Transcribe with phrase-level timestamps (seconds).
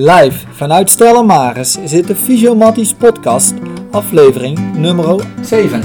[0.00, 3.54] Live vanuit Stella Maris is dit de Fysiomatties podcast,
[3.90, 5.82] aflevering nummer 7.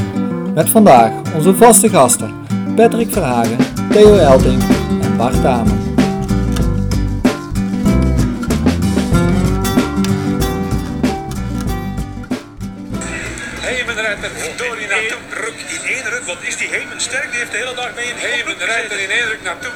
[0.53, 2.45] Met vandaag onze vaste gasten
[2.75, 3.57] Patrick Verhagen,
[3.91, 4.61] Theo Elting
[5.01, 5.77] en Bart Damen.
[13.61, 16.23] Hemenretter, door in één ruk, in één ruk.
[16.25, 17.29] Wat is die Hemen sterk?
[17.29, 19.71] Die heeft de hele dag mee in die Hemenretter in één ruk naartoe.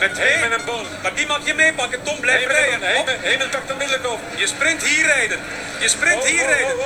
[0.00, 0.86] Met Hemen en Boon.
[1.02, 2.02] Maar die mag je meepakken.
[2.02, 2.80] Tom blijft rijden.
[2.82, 4.20] Hemen, Hemen pakt onmiddellijk op.
[4.36, 5.40] Je sprint hier rijden.
[5.80, 6.76] Je sprint hier rijden.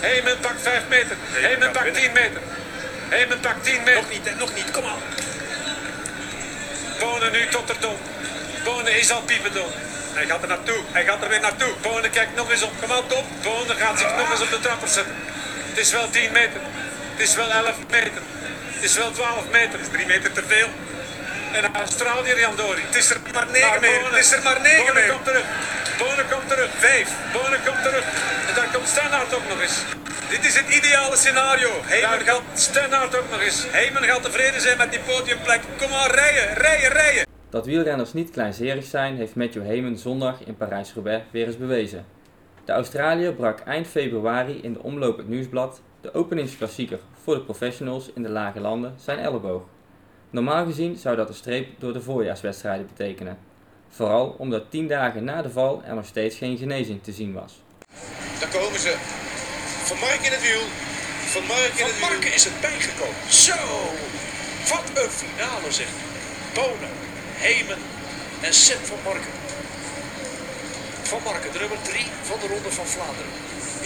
[0.00, 1.16] Hemen pakt 5 meter.
[1.30, 2.40] Hemen pakt 10 meter.
[3.08, 3.94] Hemen pakt 10 meter.
[3.94, 4.70] Nog niet, nog niet.
[4.70, 5.02] Kom aan.
[6.98, 7.96] Bonen nu tot er dom.
[8.64, 9.70] Bonen is al piependom.
[10.14, 10.80] Hij gaat er naartoe.
[10.92, 11.72] Hij gaat er weer naartoe.
[11.82, 12.72] Bonen kijkt nog eens op.
[12.80, 13.24] Kom aan, Tom.
[13.42, 15.14] Bonen gaat zich nog eens op de trappers zetten.
[15.68, 16.60] Het is wel 10 meter.
[17.12, 18.22] Het is wel 11 meter.
[18.74, 19.72] Het is wel 12 meter.
[19.72, 20.68] Het is 3 meter te veel.
[21.56, 22.82] En dan straalt hier Jan Dori.
[22.86, 24.04] Het is er maar 9 meer.
[24.10, 25.12] Het is er maar 9 Bonen meer.
[25.12, 25.46] komt terug.
[25.98, 26.70] Bonen komt terug.
[26.70, 27.32] 5.
[27.32, 28.04] Bonen komt terug.
[28.48, 29.78] En dan komt Stenhout ook nog eens.
[30.28, 31.70] Dit is het ideale scenario.
[31.82, 33.66] Heyman gaat Stenhout ook nog eens.
[33.70, 35.60] Heyman gaat tevreden zijn met die podiumplek.
[35.78, 37.26] Kom maar, rijden, rijden, rijden.
[37.50, 42.04] Dat wielrenners niet kleinzerig zijn, heeft Matthew Heyman zondag in Parijs-Roubaix weer eens bewezen.
[42.64, 48.10] De Australiër brak eind februari in de Omloop het Nieuwsblad, de openingsklassieker voor de professionals
[48.14, 49.62] in de lage landen, zijn elleboog.
[50.30, 53.38] Normaal gezien zou dat een streep door de voorjaarswedstrijden betekenen.
[53.88, 57.62] Vooral omdat tien dagen na de val er nog steeds geen genezing te zien was.
[58.40, 58.94] Daar komen ze.
[59.88, 60.64] Van Mark in het wiel.
[61.34, 62.08] Van Mark in het wiel.
[62.08, 63.32] Marken is het bijgekomen.
[63.46, 63.60] Zo!
[64.72, 65.90] Wat een finale zeg.
[66.54, 66.94] Bonen,
[67.46, 67.78] Hemen
[68.40, 69.34] en Sepp van Marken.
[71.02, 73.32] Van Marken, de nummer 3 van de Ronde van Vlaanderen.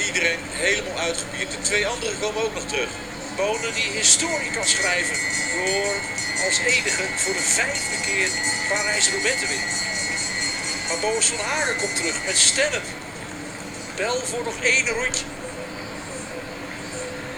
[0.06, 1.50] Iedereen helemaal uitgebierd.
[1.50, 2.90] De twee anderen komen ook nog terug.
[3.36, 5.16] Bonen die historie kan schrijven
[5.54, 5.94] door
[6.44, 8.28] als enige voor de vijfde keer
[8.68, 9.68] Parijs-Roubaix te winnen.
[10.88, 12.86] Maar Boas van Hagen komt terug met Stennet.
[13.96, 15.24] Bel voor nog één rondje.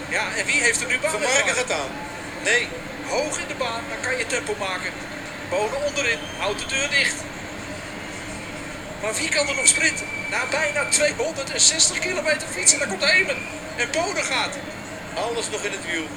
[0.09, 1.11] Ja, en wie heeft er nu baan?
[1.11, 1.91] Van Marken gaat aan.
[2.43, 2.67] Nee,
[3.07, 4.91] hoog in de baan, dan kan je tempo maken.
[5.49, 7.15] Bonen onderin, houdt de deur dicht.
[9.01, 10.05] Maar wie kan er nog sprinten?
[10.29, 13.37] Na bijna 260 kilometer fietsen, daar komt Hemen.
[13.75, 14.55] En Bonen gaat.
[15.25, 16.07] Alles nog in het wiel.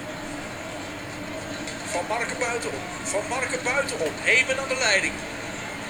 [1.91, 2.81] Van Marken buitenom.
[3.03, 4.13] Van Marken buitenom.
[4.21, 5.13] Hemen aan de leiding.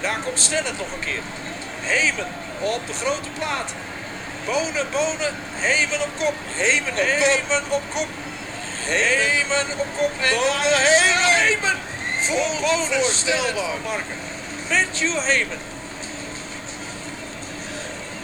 [0.01, 1.23] Daar komt Stennet nog een keer.
[1.81, 2.29] Hemen
[2.61, 3.71] op de grote plaat.
[4.47, 5.35] Bonen, Bonen.
[5.53, 6.35] Hemen op kop.
[6.47, 7.07] Hemen op kop.
[7.17, 8.09] Hemen op kop.
[8.93, 10.13] Hemen op kop.
[10.21, 11.35] En Bonen, Hemen.
[11.45, 11.77] Hemen.
[12.27, 12.99] Voor Bonen.
[12.99, 13.13] Onvoorstelbaar.
[13.13, 14.19] Stennet van Marken.
[14.69, 15.59] Matthew Hemen.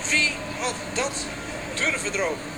[0.08, 1.14] Wie had dat
[1.74, 2.54] durven dromen?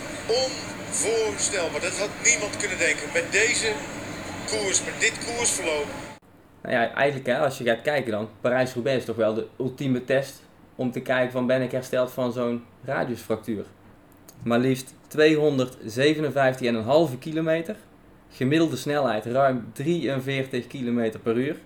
[0.88, 1.80] Onvoorstelbaar.
[1.80, 3.08] Dat had niemand kunnen denken.
[3.12, 3.72] Met deze
[4.46, 5.86] koers, met dit koersverloop.
[6.62, 10.04] Nou ja, eigenlijk hè, als je gaat kijken dan, Parijs-Roubaix is toch wel de ultieme
[10.04, 10.42] test
[10.74, 13.64] om te kijken van ben ik hersteld van zo'n radiusfractuur.
[14.42, 14.94] Maar liefst
[17.12, 17.76] 257,5 kilometer,
[18.30, 21.56] gemiddelde snelheid ruim 43 km per uur,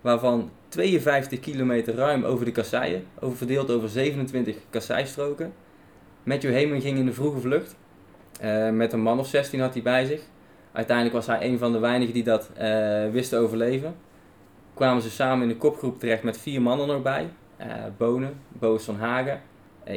[0.00, 5.52] waarvan 52 kilometer ruim over de kasseien, verdeeld over 27 kasseistroken.
[6.22, 7.76] Matthew Heyman ging in de vroege vlucht,
[8.40, 10.20] eh, met een man of 16 had hij bij zich.
[10.72, 13.96] Uiteindelijk was hij een van de weinigen die dat eh, wist te overleven.
[14.74, 17.30] Kwamen ze samen in de kopgroep terecht met vier mannen nog bij.
[17.56, 17.66] Eh,
[17.96, 19.40] Bonen, Boos van Hagen,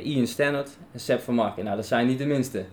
[0.03, 1.63] Ian Stannard en Sepp van Marken.
[1.63, 2.65] Nou, dat zijn niet de minste.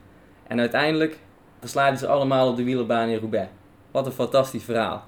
[0.47, 1.19] En uiteindelijk
[1.61, 3.49] verslaan ze allemaal op de wielerbaan in Roubaix.
[3.91, 5.07] Wat een fantastisch verhaal.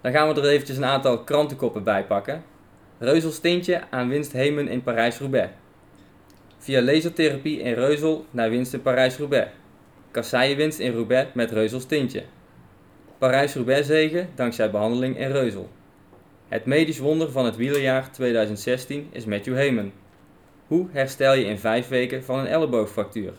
[0.00, 2.42] Dan gaan we er eventjes een aantal krantenkoppen bij pakken.
[2.98, 5.48] Reuzel stintje aan winst Hemen in Parijs-Roubaix.
[6.58, 9.50] Via lasertherapie in Reuzel naar winst in Parijs-Roubaix.
[10.10, 12.22] Kasseienwinst in Roubaix met Reuzel stintje.
[13.18, 15.68] Parijs-Roubaix zegen dankzij behandeling in Reuzel.
[16.48, 19.92] Het medisch wonder van het wielerjaar 2016 is Matthew Heyman.
[20.66, 23.32] Hoe herstel je in vijf weken van een elleboogfractuur?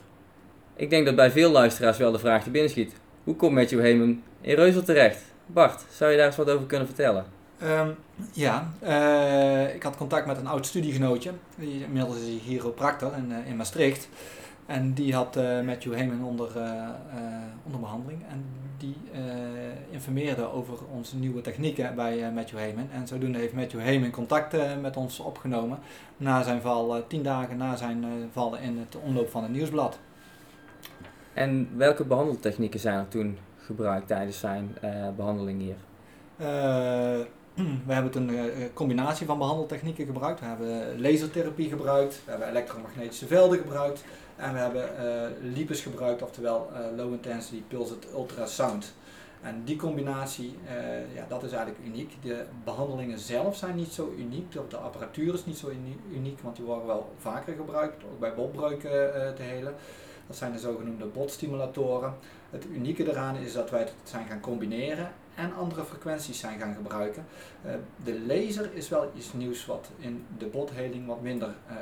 [0.75, 2.93] Ik denk dat bij veel luisteraars wel de vraag te binnen schiet.
[3.23, 5.21] Hoe komt Matthew Heyman in Reuzel terecht?
[5.45, 7.36] Bart, zou je daar eens wat over kunnen vertellen?
[7.59, 7.89] Ehm,
[8.33, 11.31] ja, eh, ik had contact met een oud studiegenootje.
[11.55, 14.09] Die, inmiddels is hij chiropractor in, eh, in Maastricht.
[14.65, 16.47] En die had eh, Matthew Heyman onder,
[17.63, 18.21] onder behandeling.
[18.29, 18.45] En
[18.77, 18.95] die
[19.89, 22.89] informeerde over onze nieuwe technieken bij Matthew Heyman.
[22.93, 25.79] En zodoende heeft Matthew Heyman contact met ons opgenomen.
[26.17, 29.99] Na zijn val, tien dagen na zijn val in het omloop van het nieuwsblad.
[31.33, 35.75] En welke behandeltechnieken zijn er toen gebruikt tijdens zijn eh, behandeling hier?
[37.57, 40.39] Eh, we hebben toen een eh, combinatie van behandeltechnieken gebruikt.
[40.39, 44.03] We hebben lasertherapie gebruikt, we hebben elektromagnetische velden gebruikt
[44.35, 48.93] en we hebben eh LIPUS gebruikt, oftewel eh, Low Intensity Pulsed Ultrasound.
[49.41, 52.13] En die combinatie, eh, ja, dat is eigenlijk uniek.
[52.21, 56.55] De behandelingen zelf zijn niet zo uniek, de, apparatuur is niet zo uni- uniek, want
[56.55, 59.73] die worden wel vaker gebruikt, ook bij botbreuken eh, te helen.
[60.27, 62.13] Dat zijn de zogenoemde botstimulatoren.
[62.49, 66.75] Het unieke eraan is dat wij het zijn gaan combineren en andere frequenties zijn gaan
[66.75, 67.25] gebruiken.
[67.63, 67.71] Eh,
[68.03, 71.75] de laser is wel iets nieuws wat in de botheling wat minder eh,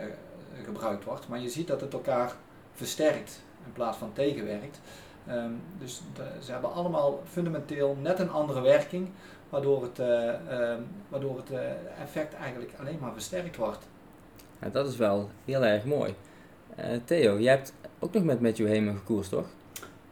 [0.64, 2.36] gebruikt wordt, maar je ziet dat het elkaar
[2.74, 4.80] versterkt in plaats van tegenwerkt.
[5.28, 6.02] Ehm, dus
[6.44, 9.10] ze hebben allemaal fundamenteel net een andere werking,
[9.50, 11.50] waardoor het, eh, ehm, waardoor het
[12.02, 13.88] effect eigenlijk alleen maar versterkt wordt.
[14.72, 16.16] Dat is wel heel erg mooi.
[17.06, 19.48] Theo, jij hebt ook nog met Matthew Heyman gekoerst, toch?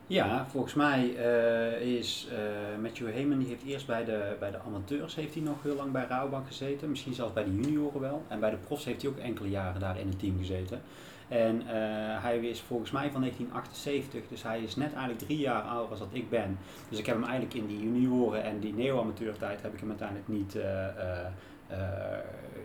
[0.07, 2.37] Ja, volgens mij eh, is eh,
[2.81, 5.91] Matthew Heyman, die heeft eerst bij de, bij de amateurs heeft hij nog heel lang
[5.91, 6.89] bij Rabobank gezeten.
[6.89, 8.23] Misschien zelfs bij de junioren wel.
[8.27, 10.81] En bij de profs heeft hij ook enkele jaren daar in het team gezeten.
[11.27, 15.61] En eh, hij is volgens mij van 1978, dus hij is net eigenlijk drie jaar
[15.61, 16.57] ouder als dat ik ben.
[16.89, 20.27] Dus ik heb hem eigenlijk in die junioren en die neo-amateurtijd heb ik hem uiteindelijk
[20.27, 20.51] niet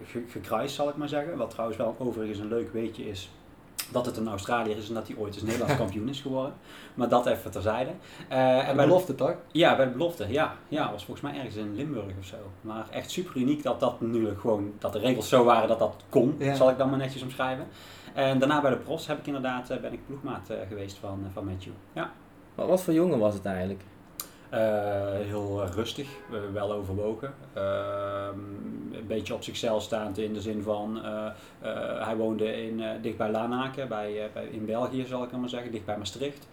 [0.04, 1.36] ge- gekruist, zal ik maar zeggen.
[1.36, 3.30] Wat trouwens wel overigens een leuk weetje is,
[3.92, 6.52] dat het een Australiër is en dat hij ooit eens Nederlands kampioen is geworden.
[6.94, 7.90] Maar dat even terzijde.
[8.28, 9.34] Eh, En bij de- belofte toch?
[9.52, 10.26] ja, bij de belofte.
[10.28, 12.36] Ja, ja, was volgens mij ergens in Limburg of zo.
[12.60, 15.94] Maar echt super uniek dat dat nu gewoon, dat de regels zo waren dat dat
[16.08, 16.54] kon, Ja.
[16.54, 17.66] zal ik dan maar netjes omschrijven.
[18.14, 21.26] En daarna bij de profs heb ik inderdaad, eh, ben ik ploegmaat eh, geweest van,
[21.32, 21.72] van Matthew.
[21.92, 22.10] Ja.
[22.54, 23.82] Maar wat voor jongen was het eigenlijk?
[24.50, 24.60] Eh,
[25.12, 26.08] heel rustig,
[26.52, 27.34] wel overwogen.
[27.52, 28.38] Ehm,
[28.92, 31.26] een beetje op zichzelf staand in de zin van, eh,
[31.60, 35.72] eh, hij woonde in, dicht bij Lanaken, bij, bij, in België zal ik maar zeggen,
[35.72, 36.48] dicht bij Maastricht.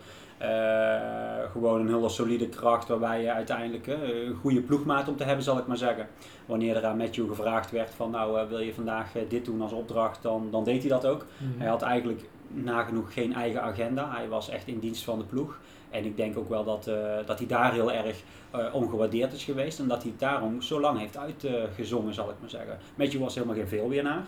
[1.52, 5.58] Gewoon een hele solide kracht waarbij je uiteindelijk een goede ploegmaat om te hebben, zal
[5.58, 6.08] ik maar zeggen.
[6.46, 10.22] Wanneer er aan Matthew gevraagd werd van nou wil je vandaag dit doen als opdracht,
[10.22, 11.26] dan, dan deed hij dat ook.
[11.58, 14.12] Hij had eigenlijk nagenoeg geen eigen agenda.
[14.16, 15.60] Hij was echt in dienst van de ploeg.
[15.90, 16.96] En ik denk ook wel dat, eh,
[17.26, 19.80] dat hij daar heel erg eh, ongewaardeerd is geweest.
[19.80, 22.78] En dat hij daarom zo lang heeft uitgezongen, zal ik maar zeggen.
[22.96, 24.26] Matthew was helemaal geen veelwinnaar.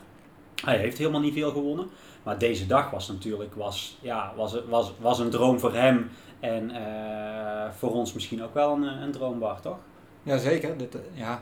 [0.65, 1.89] Hij heeft helemaal niet veel gewonnen.
[2.23, 6.09] Maar deze dag was natuurlijk was, ja, was, was, was een droom voor hem.
[6.39, 9.77] En eh, voor ons misschien ook wel een, een droom, Bart, toch?
[10.23, 10.77] Jazeker.
[10.77, 11.41] Dit, ja,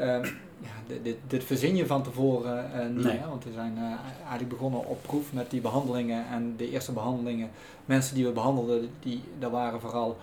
[0.00, 0.24] ehm,
[0.60, 3.04] ja, dit, dit, dit verzin je van tevoren eh, niet.
[3.04, 3.18] Nee.
[3.18, 3.28] Hè?
[3.28, 3.82] Want we zijn eh,
[4.18, 6.26] eigenlijk begonnen op proef met die behandelingen.
[6.26, 7.50] En de eerste behandelingen,
[7.84, 10.16] mensen die we behandelden, die, dat waren vooral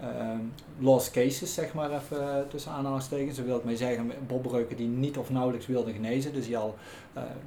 [0.00, 0.38] ehm,
[0.78, 3.36] lost cases, zeg maar even eh, tussen aanhalingstekens.
[3.36, 6.32] Daar wil ik mee zeggen, botbreuken die niet of nauwelijks wilden genezen.
[6.32, 6.74] Dus die al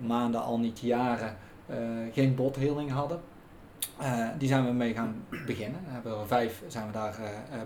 [0.05, 1.37] maanden, al niet jaren
[2.13, 3.19] geen botheling hadden.
[4.37, 5.79] Die zijn we mee gaan beginnen.
[5.85, 7.19] We hebben er vijf zijn we daar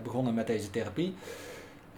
[0.04, 1.16] begonnen met deze therapie.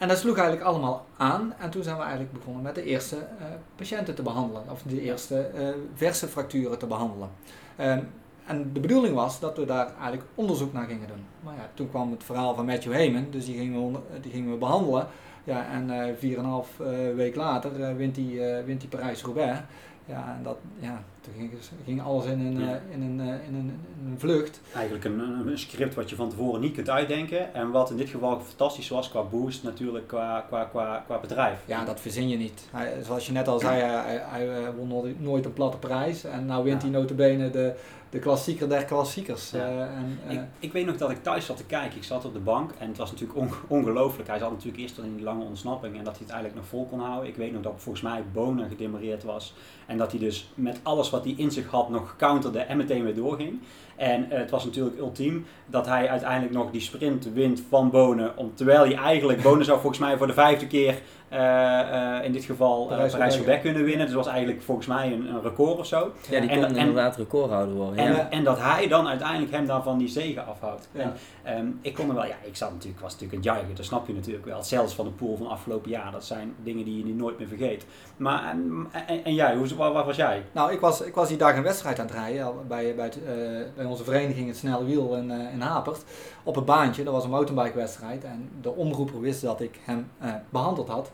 [0.01, 1.53] En dat sloeg eigenlijk allemaal aan.
[1.59, 3.45] En toen zijn we eigenlijk begonnen met de eerste eh,
[3.75, 4.63] patiënten te behandelen.
[4.71, 7.29] Of de eerste eh, verse fracturen te behandelen.
[7.75, 7.99] Ehm,
[8.45, 11.25] en de bedoeling was dat we daar eigenlijk onderzoek naar gingen doen.
[11.43, 13.27] Maar ja, toen kwam het verhaal van Matthew Heyman.
[13.29, 15.07] Dus die gingen we, onder- die gingen we behandelen.
[15.43, 19.59] Ja, en eh 4,5 eh, week later eh, wint hij eh, wint hij Parijs-Roubaix.
[20.05, 21.51] Ja, en dat, ja, toen ging,
[21.85, 22.67] ging alles in een, Ja.
[22.67, 24.61] eh, in, een, eh, in, een, in een vlucht.
[24.73, 27.53] Eigenlijk een, een script wat je van tevoren niet kunt uitdenken.
[27.53, 31.59] En wat in dit geval fantastisch was qua boost natuurlijk qua, qua, qua, qua bedrijf.
[31.65, 32.67] Ja, dat verzin je niet.
[32.71, 36.23] Hij, zoals je net al zei, hij, hij, eh, won nooit- een platte prijs.
[36.23, 36.89] En nou wint Ja.
[36.89, 37.73] hij notabene de,
[38.09, 39.51] de klassieker der klassiekers.
[39.51, 39.87] Ja.
[39.87, 41.97] En, Ik, ik weet nog dat ik thuis zat te kijken.
[41.97, 44.27] Ik zat op de bank en het was natuurlijk on- ongelooflijk.
[44.29, 46.69] Hij zat natuurlijk eerst al in die lange ontsnapping en dat hij het eigenlijk nog
[46.69, 47.29] vol kon houden.
[47.29, 49.53] Ik weet nog dat volgens mij Bonen gedemoreerd was.
[49.85, 53.03] En dat hij dus met alles wat hij in zich had nog counterde en meteen
[53.03, 53.59] weer doorging.
[54.01, 58.37] En eh, het was natuurlijk ultiem dat hij uiteindelijk nog die sprint wint van Bonen.
[58.37, 60.95] Om, terwijl hij eigenlijk, Bonen zou volgens mij voor de vijfde keer
[61.29, 63.13] eh, eh, in dit geval eh, Parijs-Roubaix.
[63.13, 64.05] Parijs-Roubaix kunnen winnen.
[64.05, 66.11] Dus dat was eigenlijk volgens mij een, een record of zo.
[66.29, 67.97] Ja, die En- kon en- inderdaad recordhouder worden.
[67.97, 68.29] En, Ja.
[68.29, 70.89] en dat hij dan uiteindelijk hem daarvan die zegen afhoudt.
[70.91, 71.01] Ja.
[71.01, 73.85] En, ehm, ik kon er wel, ja, ik zat natuurlijk, was natuurlijk een juichen, dat
[73.85, 74.63] snap je natuurlijk wel.
[74.63, 77.47] Zelfs van de pool van afgelopen jaar, dat zijn dingen die je nu nooit meer
[77.47, 77.85] vergeet.
[78.17, 80.43] Maar, en, en, en jij, hoe, waar, waar was jij?
[80.51, 83.23] Nou, ik was, ik was die dag een wedstrijd aan het rijden bij, bij, het,
[83.23, 83.31] eh,
[83.75, 86.03] bij onze vereniging Het Snelle Wiel in, eh, in Hapert.
[86.43, 88.23] Op het baantje, dat was een mountainbike-wedstrijd.
[88.23, 91.11] En de omroeper wist dat ik hem eh, behandeld had.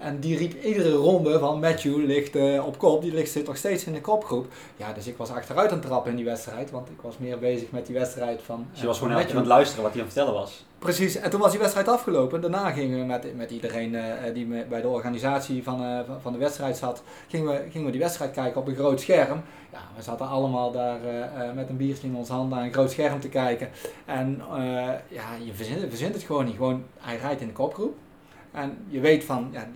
[0.00, 3.56] En die riep iedere ronde van Matthew ligt eh, op kop, die ligt, zit nog
[3.56, 4.46] steeds in de kopgroep.
[4.76, 7.38] Ja, dus ik was achteruit aan het trappen in die wedstrijd, want ik was meer
[7.38, 9.82] bezig met die wedstrijd van Dus je was eh, gewoon elke keer aan het luisteren
[9.82, 10.64] wat hij aan het vertellen was.
[10.78, 12.40] Precies, en toen was die wedstrijd afgelopen.
[12.40, 16.38] Daarna gingen we met, met iedereen eh, die me- bij de organisatie van, van- de
[16.38, 19.42] wedstrijd zat, gingen we, gingen we die wedstrijd kijken op een groot scherm.
[19.72, 20.98] Ja, we zaten allemaal daar
[21.54, 23.68] met een biertje in onze handen aan een groot scherm te kijken.
[24.04, 24.42] En
[25.08, 26.56] ja, je verzint, verzint het gewoon niet.
[26.56, 27.96] Gewoon, hij rijdt in de kopgroep.
[28.52, 29.68] En je weet van, ja,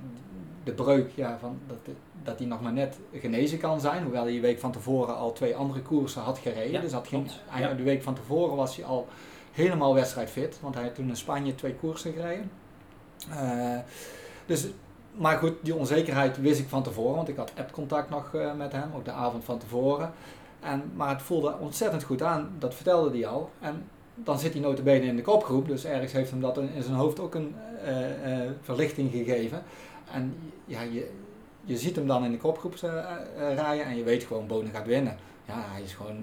[0.65, 4.03] de breuk, ja, van dat, dat hij nog maar net genezen kan zijn.
[4.03, 6.71] Hoewel hij de week van tevoren al twee andere koersen had gereden.
[6.71, 7.31] Ja, dus dat ging,
[7.77, 9.09] de week van tevoren was hij al
[9.53, 10.59] helemaal wedstrijdfit.
[10.61, 12.51] Want hij had toen in Spanje twee koersen gereden.
[13.31, 13.79] Eh,
[14.47, 14.67] dus,
[15.11, 18.73] maar goed, die onzekerheid wist ik van tevoren, want ik had appcontact nog eh, met
[18.73, 20.13] hem, ook de avond van tevoren.
[20.61, 23.51] En, maar het voelde ontzettend goed aan, dat vertelde hij al.
[23.61, 26.95] En dan zit hij notabene in de kopgroep, dus ergens heeft hem dat in zijn
[26.95, 27.55] hoofd ook een
[27.85, 29.63] eh, eh, verlichting gegeven.
[30.13, 31.11] En ja, je,
[31.65, 32.91] je ziet hem dan in de kopgroep eh,
[33.55, 35.17] rijden en je weet gewoon, Bonen gaat winnen.
[35.47, 36.17] Ja, hij is gewoon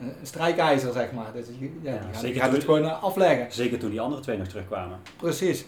[0.00, 1.32] een strijkijzer, zeg maar.
[1.34, 3.52] Dus ja, Ja, die gaat, zeker gaat het gewoon afleggen.
[3.52, 4.98] Zeker toen die andere twee nog terugkwamen.
[5.16, 5.64] Precies.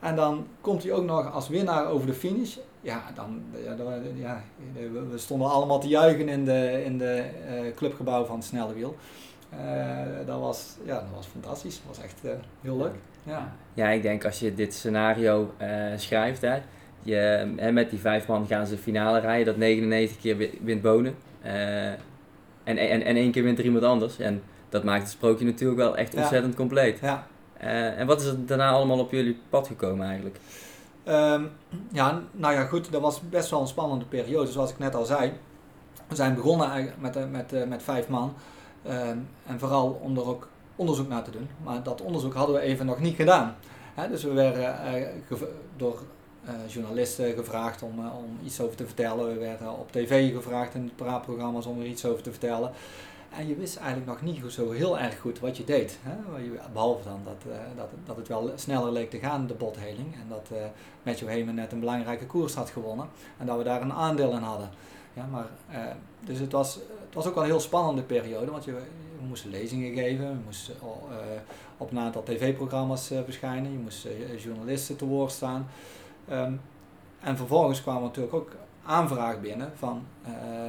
[0.00, 2.56] En dan komt hij ook nog als winnaar over de finish.
[2.80, 4.42] Ja, dan, ja, dan- ja,
[5.10, 7.24] we stonden allemaal te juichen in de, in de
[7.76, 8.96] clubgebouw van het Snelle Wiel.
[9.58, 11.80] Eh, dat, was, ja, dat was fantastisch.
[11.86, 12.30] Dat was echt eh,
[12.60, 12.94] heel leuk.
[13.22, 13.52] Ja.
[13.74, 16.58] Ja, ik denk als je dit scenario eh, schrijft, hè,
[17.02, 20.82] je, hè, met die vijf man gaan ze finale rijden, dat 99 keer wi- wint
[20.82, 21.14] Bonen.
[21.42, 21.86] eh,
[22.64, 24.18] en, en, en één keer wint er iemand anders.
[24.18, 26.18] En dat maakt het sprookje natuurlijk wel echt Ja.
[26.20, 26.98] ontzettend compleet.
[26.98, 27.26] Ja.
[27.56, 30.36] Eh, en wat is er daarna allemaal op jullie pad gekomen eigenlijk?
[31.04, 31.42] Ehm,
[31.92, 35.04] ja, nou ja, goed, dat was best wel een spannende periode, zoals ik net al
[35.04, 35.32] zei.
[36.08, 38.34] We zijn begonnen eigenlijk met, met, eh, met vijf man.
[38.84, 41.48] Ehm, en vooral om er ook onderzoek naar te doen.
[41.62, 43.56] Maar dat onderzoek hadden we even nog niet gedaan.
[44.10, 45.42] Dus we werden eh,
[45.76, 46.02] door
[46.44, 49.26] eh, journalisten gevraagd om, eh, om iets over te vertellen.
[49.26, 52.72] We werden op tv gevraagd in praatprogramma's om er iets over te vertellen.
[53.36, 55.98] En je wist eigenlijk nog niet zo heel erg goed wat je deed.
[56.02, 56.42] Hè?
[56.72, 60.14] Behalve dan dat, dat, dat het wel sneller leek te gaan, de botheling.
[60.14, 60.64] En dat eh
[61.02, 63.08] Matthew Heyman net een belangrijke koers had gewonnen.
[63.38, 64.70] En dat we daar een aandeel in hadden.
[65.14, 68.50] Ja, maar, eh, dus het was, het was ook wel een heel spannende periode.
[68.50, 70.28] Want je, we moesten lezingen geven.
[70.28, 71.16] We moesten eh,
[71.76, 73.72] op een aantal tv-programma's eh, verschijnen.
[73.72, 75.66] Je moest journalisten te woord staan.
[76.28, 76.52] Ehm,
[77.20, 78.50] en vervolgens kwamen natuurlijk ook
[78.86, 80.02] aanvraag binnen van,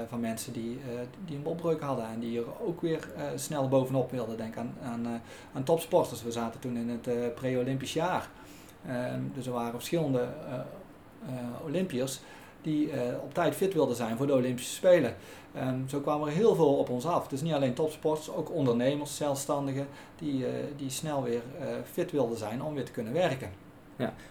[0.07, 0.79] van mensen die,
[1.25, 4.37] die een opbreuk hadden en die er ook weer snel bovenop wilden.
[4.37, 5.21] Denk aan, aan,
[5.53, 6.23] aan topsporters.
[6.23, 8.29] We zaten toen in het pre-Olympisch jaar.
[8.87, 10.27] Ehm, dus er waren verschillende
[11.65, 12.21] Olympiërs
[12.65, 15.15] die eh, op tijd fit wilden zijn voor de Olympische Spelen.
[15.53, 17.27] Ehm, zo kwamen er heel veel op ons af.
[17.27, 19.87] Dus niet alleen topsporters, ook ondernemers, zelfstandigen,
[20.19, 23.49] die, eh, die snel weer eh, fit wilden zijn om weer te kunnen werken.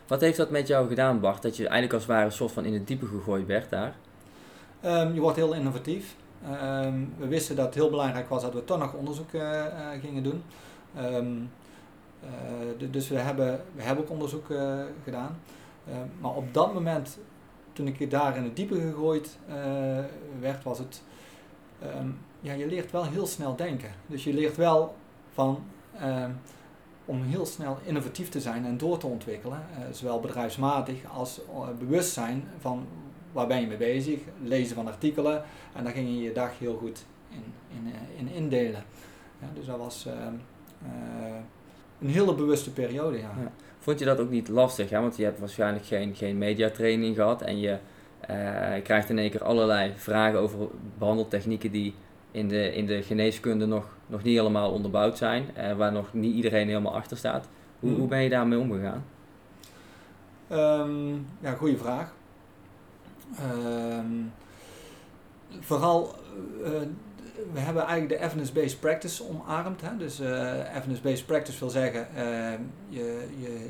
[0.06, 1.42] Wat heeft dat met jou gedaan, Bart?
[1.42, 3.94] Dat je eigenlijk als het ware een soort van in het diepe gegooid werd daar?
[4.80, 6.16] Ehm, je wordt heel innovatief.
[6.44, 9.30] Ehm, we wisten dat het heel belangrijk was dat we toch nog onderzoek
[10.00, 10.42] gingen doen.
[12.78, 14.46] Du- dus we hebben, we hebben ook onderzoek
[15.04, 15.38] gedaan.
[16.20, 17.18] Maar op dat moment,
[17.74, 19.54] toen ik daar in het diepe gegooid eh,
[20.40, 21.02] werd, was het...
[21.82, 22.08] ehm,
[22.40, 23.90] ja, je leert wel heel snel denken.
[24.06, 24.94] Dus je leert wel
[25.32, 25.64] van...
[25.98, 26.30] ehm,
[27.04, 31.68] om heel snel innovatief te zijn en door te ontwikkelen, eh, zowel bedrijfsmatig als eh,
[31.78, 32.86] bewustzijn van
[33.32, 36.76] waar ben je mee bezig, lezen van artikelen en daar ging je je dag heel
[36.76, 38.84] goed in, in, in indelen.
[39.38, 40.34] Ja, dus dat was ehm,
[40.82, 41.34] eh,
[42.00, 43.18] een hele bewuste periode.
[43.18, 43.32] Ja.
[43.84, 44.90] Vond je dat ook niet lastig?
[44.90, 45.00] Hè?
[45.00, 47.78] Want je hebt waarschijnlijk geen, geen mediatraining gehad en je
[48.20, 50.58] eh, krijgt in één keer allerlei vragen over
[50.98, 51.94] behandeltechnieken die
[52.30, 56.34] in de, in de geneeskunde nog, nog niet helemaal onderbouwd zijn, eh, waar nog niet
[56.34, 57.48] iedereen helemaal achter staat.
[57.80, 57.98] Hoe, Mhm.
[57.98, 59.04] hoe ben je daarmee omgegaan?
[60.48, 62.12] Ehm, ja, goede vraag.
[63.38, 64.06] Ehm,
[65.60, 66.14] vooral,
[66.64, 66.70] eh,
[67.52, 69.80] we hebben eigenlijk de evidence-based practice omarmd.
[69.80, 69.96] Hè?
[69.96, 73.60] Dus eh, evidence-based practice wil zeggen, ehm, je, je, eh,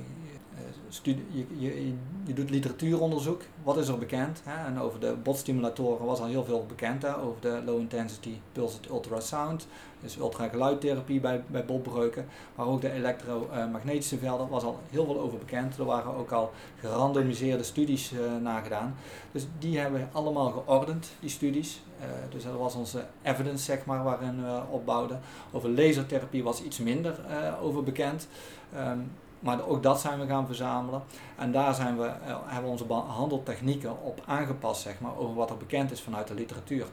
[0.89, 1.95] studie- je, je,
[2.25, 3.43] je doet literatuuronderzoek.
[3.63, 4.41] Wat is er bekend?
[4.45, 4.67] Hè?
[4.67, 7.03] En over de botstimulatoren was al heel veel bekend.
[7.03, 7.17] Hè?
[7.19, 9.67] Over de low intensity pulsed ultrasound.
[10.01, 12.27] Dus ultrageluidtherapie bij, bij botbreuken.
[12.55, 15.79] Maar ook de elektromagnetische velden was al heel veel over bekend.
[15.79, 18.95] Er waren ook al gerandomiseerde studies eh nagedaan.
[19.33, 21.83] Dus die hebben we allemaal geordend, die studies.
[22.01, 25.21] Eh, dus dat was onze evidence, zeg maar, waarin we opbouwden.
[25.53, 28.29] Over lasertherapie was iets minder eh, over bekend.
[28.75, 28.99] Ehm,
[29.45, 31.03] maar ook dat zijn we gaan verzamelen.
[31.37, 35.51] En daar zijn we, eh, hebben we onze behandeltechnieken op aangepast, zeg maar, over wat
[35.51, 36.87] er bekend is vanuit de literatuur.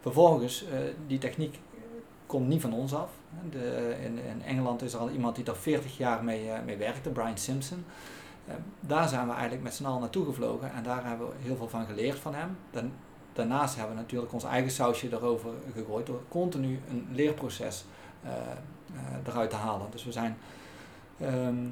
[0.00, 1.58] Vervolgens, eh, die techniek
[2.26, 3.10] komt niet van ons af.
[4.02, 7.38] In, Engeland is er al iemand die er 40 jaar mee, eh, mee werkte, Brian
[7.38, 7.84] Simpson.
[8.80, 11.68] Daar zijn we eigenlijk met z'n allen naartoe gevlogen en daar hebben we heel veel
[11.68, 12.56] van geleerd van hem.
[13.32, 17.84] Daarnaast hebben we natuurlijk ons eigen sausje erover gegooid door continu een leerproces
[19.26, 19.86] eruit te halen.
[19.90, 20.36] Dus we zijn
[21.20, 21.66] ehm,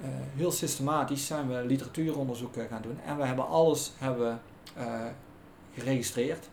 [0.00, 4.40] eh, heel systematisch zijn we literatuuronderzoek eh, gaan doen en we hebben alles hebben,
[4.76, 4.84] eh,
[5.74, 6.48] geregistreerd.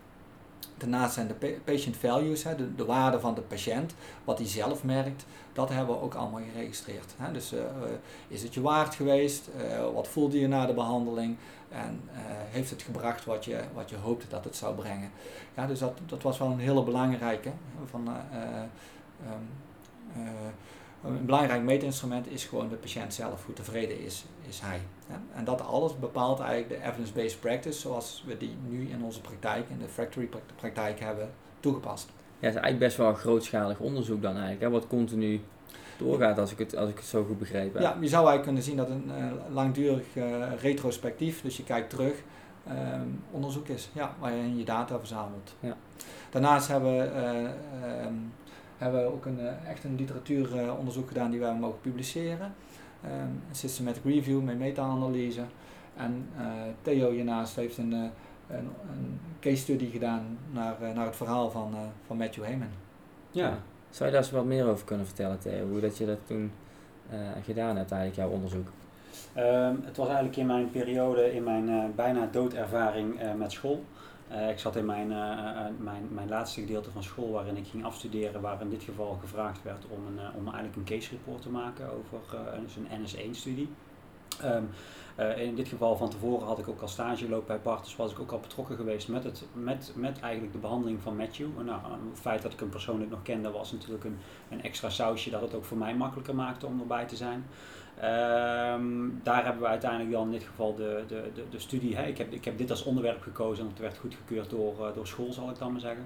[0.76, 3.94] Daarnaast zijn de pa- patient values, hè, de, de waarde van de patiënt,
[4.24, 7.14] wat hij zelf merkt, dat hebben we ook allemaal geregistreerd.
[7.16, 7.32] Hè.
[7.32, 7.54] Dus
[8.28, 9.48] is het je waard geweest?
[9.58, 11.36] Eh, wat voelde je na de behandeling?
[11.68, 12.00] En
[12.50, 15.10] heeft het gebracht wat je, wat je hoopte dat het zou brengen?
[15.56, 17.50] Ja, dus dat, dat was wel een hele belangrijke.
[17.90, 18.48] Van, eh, eh,
[19.26, 19.42] ehm,
[20.26, 20.30] eh,
[21.04, 24.80] Een belangrijk meetinstrument is gewoon de patiënt zelf, hoe tevreden is, is hij.
[25.34, 29.68] En dat alles bepaalt eigenlijk de evidence-based practice zoals we die nu in onze praktijk,
[29.68, 31.30] in de factory praktijk hebben
[31.60, 32.08] toegepast.
[32.08, 35.40] Ja, het is eigenlijk best wel een grootschalig onderzoek dan eigenlijk, hè, wat continu
[35.98, 37.82] doorgaat als ik het, als ik het zo goed begreep heb.
[37.82, 41.90] Ja, je zou eigenlijk kunnen zien dat een uh, langdurig uh, retrospectief, dus je kijkt
[41.90, 42.14] terug,
[42.66, 45.54] ehm, onderzoek is ja, waar je je data verzamelt.
[45.60, 45.76] Ja.
[46.30, 48.32] Daarnaast hebben we, uh, um,
[48.82, 52.54] hebben we ook een, echt een literatuuronderzoek gedaan die wij mogen publiceren.
[53.04, 55.42] Um, een systematic review met meta-analyse.
[55.96, 56.28] En
[56.82, 58.10] Theo hiernaast heeft een, een,
[58.48, 61.74] een, case study gedaan naar, naar het verhaal van,
[62.06, 62.68] van Matthew Heyman.
[63.30, 63.58] Ja,
[63.92, 65.68] zou je daar eens wat meer over kunnen vertellen, Theo?
[65.68, 66.52] Hoe dat je dat toen
[67.12, 68.68] uh, gedaan hebt, eigenlijk, jouw onderzoek?
[69.36, 73.84] Um, het was eigenlijk in mijn periode, in mijn uh, bijna doodervaring uh, met school.
[74.50, 75.08] Ik zat in mijn,
[75.78, 79.62] mijn, mijn laatste gedeelte van school waarin ik ging afstuderen, waar in dit geval gevraagd
[79.62, 83.68] werd om, een, om eigenlijk een case report te maken over een NS1-studie.
[84.44, 84.68] Um,
[85.18, 87.96] uh, in dit geval van tevoren had ik ook al stage lopen bij Bart, dus
[87.96, 91.48] was ik ook al betrokken geweest met, het, met, met eigenlijk de behandeling van Matthew.
[91.64, 94.18] Nou, het feit dat ik hem persoonlijk nog kende was natuurlijk een,
[94.50, 97.46] een extra sausje dat het ook voor mij makkelijker maakte om erbij te zijn.
[98.02, 101.96] Um, daar hebben we uiteindelijk dan in dit geval de, de, de, studie.
[101.96, 102.06] Hè.
[102.06, 105.06] Ik, heb, ik heb dit als onderwerp gekozen en het werd goedgekeurd door, uh, door
[105.06, 106.04] school, zal ik dan maar zeggen.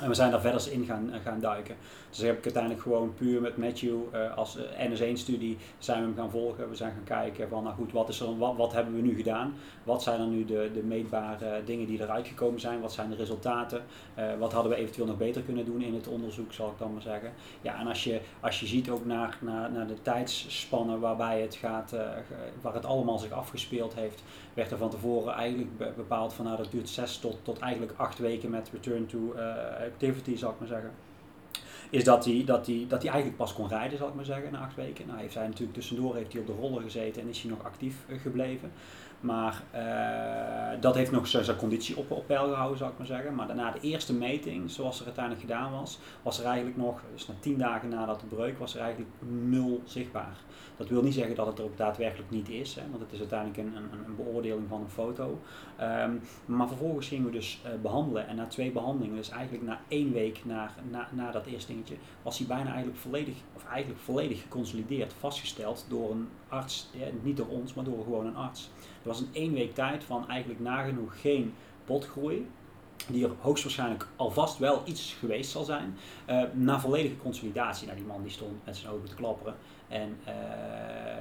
[0.00, 1.76] En we zijn daar verder in gaan, gaan duiken.
[2.10, 6.16] Dus heb ik uiteindelijk gewoon puur met Matthew uh, als uh, NS1-studie zijn we hem
[6.16, 6.68] gaan volgen.
[6.68, 9.54] We zijn gaan kijken van, nou goed, wat, is er, wat, hebben we nu gedaan?
[9.84, 12.80] Wat zijn er nu de, de meetbare dingen die eruit gekomen zijn?
[12.80, 13.82] Wat zijn de resultaten?
[14.38, 17.02] Wat hadden we eventueel nog beter kunnen doen in het onderzoek, zal ik dan maar
[17.02, 17.32] zeggen.
[17.62, 21.54] Ja, en als je, als je ziet ook naar, naar, naar de tijdsspannen waarbij het
[21.54, 21.94] gaat,
[22.60, 24.22] waar het allemaal zich afgespeeld heeft,
[24.54, 28.18] werd er van tevoren eigenlijk bepaald van, nou dat duurt zes tot, tot eigenlijk acht
[28.18, 29.34] weken met return to
[29.88, 30.90] activity, zal ik maar zeggen
[31.90, 34.52] is dat hij, dat, hij, dat hij eigenlijk pas kon rijden, zal ik maar zeggen,
[34.52, 35.06] na acht weken.
[35.06, 37.64] Nou heeft hij natuurlijk tussendoor heeft hij op de roller gezeten en is hij nog
[37.64, 38.72] actief eh, gebleven.
[39.20, 43.34] Maar uh, dat heeft nog zijn conditie op, op peil gehouden, zou ik maar zeggen.
[43.34, 47.26] Maar daarna de eerste meting, zoals er uiteindelijk gedaan was, was er eigenlijk nog, dus
[47.26, 50.36] na tien dagen nadat de breuk, was er eigenlijk nul zichtbaar.
[50.76, 53.18] Dat wil niet zeggen dat het er ook daadwerkelijk niet is, hè, want het is
[53.18, 55.40] uiteindelijk een, een, een beoordeling van een foto.
[55.80, 59.80] Um, maar vervolgens gingen we dus uh, behandelen en na twee behandelingen, dus eigenlijk na
[59.88, 64.00] één week na, na, na dat eerste dingetje, was hij bijna eigenlijk volledig, of eigenlijk
[64.00, 68.70] volledig geconsolideerd, vastgesteld door een arts, ja, niet door ons, maar door gewoon een arts.
[69.02, 71.54] Er was in één week tijd van eigenlijk nagenoeg geen
[71.86, 72.46] botgroei
[73.06, 75.96] die er hoogstwaarschijnlijk alvast wel iets geweest zal zijn,
[76.30, 77.86] uh, na volledige consolidatie.
[77.86, 79.54] Nou, die man die stond met zijn ogen te klapperen.
[79.88, 80.34] En uh,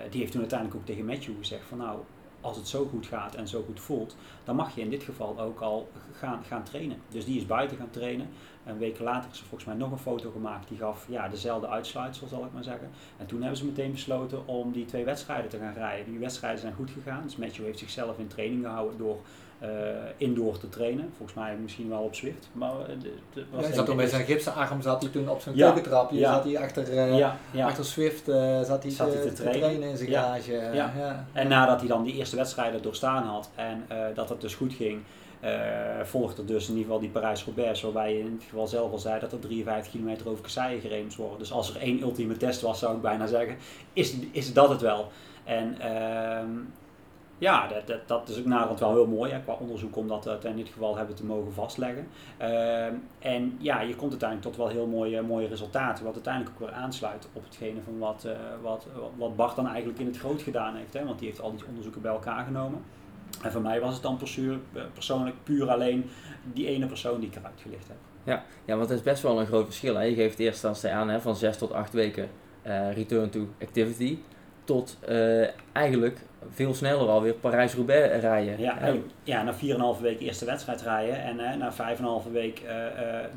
[0.09, 1.99] die heeft toen uiteindelijk ook tegen Matthew gezegd van nou,
[2.41, 5.39] als het zo goed gaat en zo goed voelt, dan mag je in dit geval
[5.39, 6.97] ook al gaan, gaan trainen.
[7.09, 8.29] Dus die is buiten gaan trainen.
[8.65, 11.67] Een week later is er volgens mij nog een foto gemaakt die gaf ja, dezelfde
[11.67, 12.89] uitsluitsel, zal ik maar zeggen.
[13.17, 16.05] En toen hebben ze meteen besloten om die twee wedstrijden te gaan rijden.
[16.05, 17.23] Die wedstrijden zijn goed gegaan.
[17.23, 19.19] Dus Matthew heeft zichzelf in training gehouden door
[19.61, 19.69] uh,
[20.17, 21.11] indoor te trainen.
[21.17, 22.49] Volgens mij misschien wel op Zwift.
[22.51, 25.55] Maar, uh, was ja, hij zat toen zijn gipsen arm zat hij toen op zijn
[25.55, 26.17] ja, keukentrapje.
[26.17, 26.33] Ja.
[26.33, 26.93] Zat hij achter,
[27.53, 28.25] uh, achter Zwift
[28.65, 29.59] zat hij, zat te, hij te, trainen.
[29.61, 29.89] trainen.
[29.89, 30.69] in zijn garage.
[30.73, 31.25] Ja.
[31.33, 35.01] En nadat hij dan die eerste wedstrijden doorstaan had en dat het dus goed ging,
[36.03, 38.97] volgt er dus in ieder geval die Parijs-Roubaix, waarbij je in ieder geval zelf al
[38.97, 41.39] zei dat er 53 kilometer over kasseien gereden worden.
[41.39, 43.57] Dus als er één ultieme test was, zou ik bijna zeggen,
[43.93, 45.11] is, is dat het wel.
[45.43, 46.61] En uh,
[47.37, 50.33] ja, dat, dat, dat is ook naderhand wel heel mooi qua onderzoek om dat uh,
[50.43, 52.07] in dit geval hebben te mogen vastleggen.
[52.41, 52.85] Uh,
[53.19, 56.77] en ja, je komt uiteindelijk tot wel heel mooie, mooie resultaten, wat uiteindelijk ook weer
[56.77, 60.75] aansluit op hetgene van wat, uh, wat, wat Bart dan eigenlijk in het groot gedaan
[60.75, 60.93] heeft.
[60.93, 62.83] Hè, want die heeft al die onderzoeken bij elkaar genomen.
[63.43, 64.19] En voor mij was het dan
[64.93, 66.09] persoonlijk puur alleen
[66.53, 67.97] die ene persoon die ik eruit gelicht heb.
[68.23, 69.95] Ja, ja want het is best wel een groot verschil.
[69.95, 70.03] Hè?
[70.03, 72.29] Je geeft eerst aan hè, van 6 tot 8 weken
[72.67, 74.17] uh, return to activity.
[74.63, 76.19] Tot uh, eigenlijk
[76.51, 78.59] veel sneller alweer Parijs-Roubaix rijden.
[78.59, 79.53] Ja, ja, na
[79.97, 81.73] 4,5 week eerste wedstrijd rijden en uh, na
[82.25, 82.73] 5,5 week uh,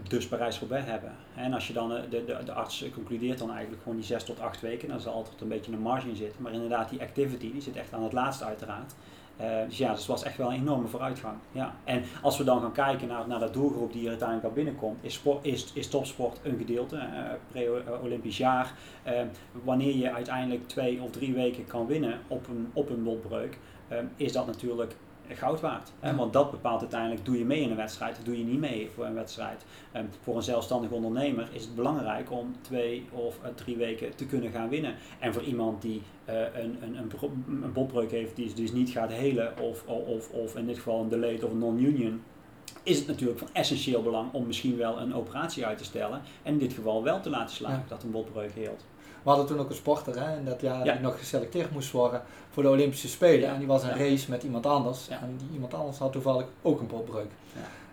[0.08, 1.12] dus Parijs-Roubaix hebben.
[1.36, 4.40] En als je dan, de, de, de arts concludeert dan eigenlijk gewoon die 6 tot
[4.40, 6.42] 8 weken, dan zal altijd een beetje een marge in zitten.
[6.42, 8.94] Maar inderdaad, die activity, die zit echt aan het laatste uiteraard.
[9.40, 11.36] Uh, dus ja, dus was echt wel een enorme vooruitgang.
[11.52, 11.74] Ja.
[11.84, 14.98] En als we dan gaan kijken naar, naar de doelgroep die er uiteindelijk al binnenkomt,
[15.00, 17.02] is, sport, is, is topsport een gedeelte, uh,
[17.48, 18.72] pre-Olympisch jaar.
[19.06, 19.12] Uh,
[19.64, 23.58] wanneer je uiteindelijk twee of drie weken kan winnen op een, op een botbreuk,
[24.16, 24.94] is dat natuurlijk
[25.36, 25.92] goud waard.
[26.00, 26.14] Hè?
[26.14, 28.90] Want dat bepaalt uiteindelijk, doe je mee in een wedstrijd of doe je niet mee
[28.94, 29.64] voor een wedstrijd.
[29.96, 34.26] Um, voor een zelfstandig ondernemer is het belangrijk om twee of uh, drie weken te
[34.26, 34.94] kunnen gaan winnen.
[35.18, 37.10] En voor iemand die uh, een, een, een,
[37.62, 41.08] een botbreuk heeft die dus niet gaat helen of, of, of in dit geval een
[41.08, 42.22] delayed of een non-union,
[42.82, 46.52] is het natuurlijk van essentieel belang om misschien wel een operatie uit te stellen en
[46.52, 47.88] in dit geval wel te laten slagen ja.
[47.88, 48.84] dat een botbreuk heelt.
[49.22, 50.92] We hadden toen ook een sporter hè, in dat jaar Ja.
[50.92, 53.40] die nog geselecteerd moest worden voor de Olympische Spelen.
[53.40, 53.52] Ja.
[53.52, 55.08] En die was een race met iemand anders.
[55.08, 56.88] En die iemand anders had toevallig ook een.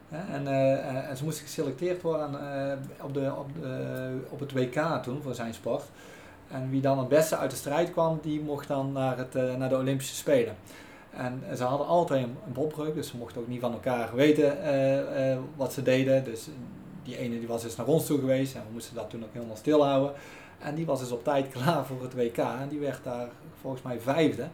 [0.10, 4.40] Hè, En, eh, eh, en ze moesten geselecteerd worden eh, op, de, op, de, op
[4.40, 5.84] het WK toen voor zijn sport.
[6.52, 9.70] En wie dan het beste uit de strijd kwam, die mocht dan naar, het, naar
[9.70, 10.56] de Olympische Spelen.
[11.10, 14.58] En ze hadden altijd een, een botbreuk, dus ze mochten ook niet van elkaar weten
[15.56, 16.24] wat ze deden.
[16.24, 16.48] Dus
[17.04, 19.34] die ene die was dus naar ons toe geweest en we moesten dat toen ook
[19.34, 20.12] helemaal stilhouden.
[20.60, 23.28] En die was dus op tijd klaar voor het WK en die werd daar
[23.62, 24.48] volgens mij vijfde.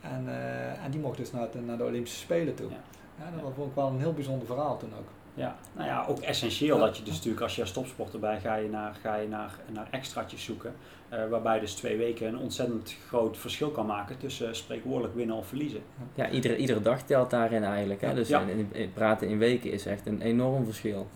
[0.00, 2.70] En, eh, en die mocht dus naar, de- naar de Olympische Spelen toe.
[2.70, 2.76] Ja.
[3.18, 5.08] Ja, dat was vond ik wel een heel bijzonder verhaal toen ook.
[5.34, 6.84] Ja, nou ja, ook essentieel Ja.
[6.84, 9.58] dat je dus natuurlijk als je als topsporter bij ga je naar, ga je naar,
[9.72, 10.74] naar extraatjes zoeken.
[11.08, 15.46] eh, waarbij dus twee weken een ontzettend groot verschil kan maken tussen spreekwoordelijk winnen of
[15.46, 15.80] verliezen.
[16.14, 18.00] Ja, iedere, iedere dag telt daarin eigenlijk.
[18.00, 18.14] Hè?
[18.14, 18.40] Dus Ja.
[18.40, 21.06] in, in- in- praten in weken is echt een enorm verschil.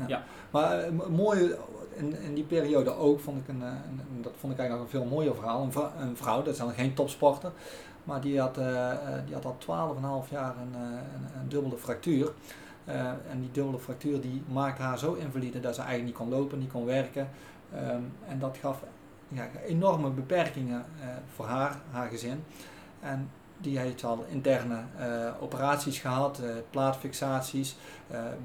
[0.50, 1.55] Maar eh, m- mooi,
[2.00, 3.72] in, die periode ook, vond ik een, eh,
[4.22, 5.62] dat vond ik eigenlijk een veel mooier verhaal.
[5.62, 7.52] Een, een vrouw, dat is dan geen topsporter,
[8.04, 12.32] maar die had, eh, eh, die had al 12,5 jaar een, een, een dubbele fractuur.
[13.30, 16.58] En die dubbele fractuur die maakte haar zo invalide dat ze eigenlijk niet kon lopen,
[16.58, 17.28] niet kon werken.
[17.74, 18.82] Ehm, en dat gaf
[19.28, 20.84] ja, enorme beperkingen
[21.34, 22.44] voor haar, haar gezin.
[23.00, 24.82] En die heeft al interne
[25.40, 27.76] operaties gehad, eh, plaatfixaties,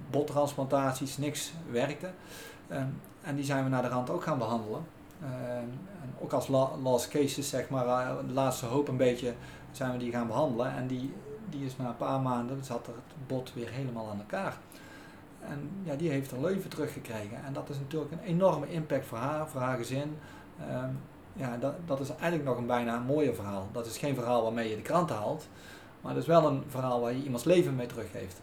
[0.10, 2.10] bottransplantaties, niks werkte.
[2.68, 2.88] Ehm,
[3.26, 4.86] en die zijn we naar de rand ook gaan behandelen.
[5.22, 5.70] Ehm,
[6.02, 9.34] en ook als la- last cases, zeg maar, eh, de laatste hoop een beetje,
[9.72, 10.76] zijn we die gaan behandelen.
[10.76, 11.14] En die,
[11.50, 14.58] die is na een paar maanden, zat er het bot weer helemaal aan elkaar.
[15.42, 17.44] En ja, die heeft haar leven teruggekregen.
[17.46, 20.18] En dat is natuurlijk een enorme impact voor haar, voor haar gezin.
[20.70, 20.90] Ehm,
[21.34, 23.68] ja, dat, dat is eigenlijk nog een bijna een mooier verhaal.
[23.72, 25.48] Dat is geen verhaal waarmee je de krant haalt.
[26.02, 28.42] Maar dat is wel een verhaal waar je iemands leven mee teruggeeft.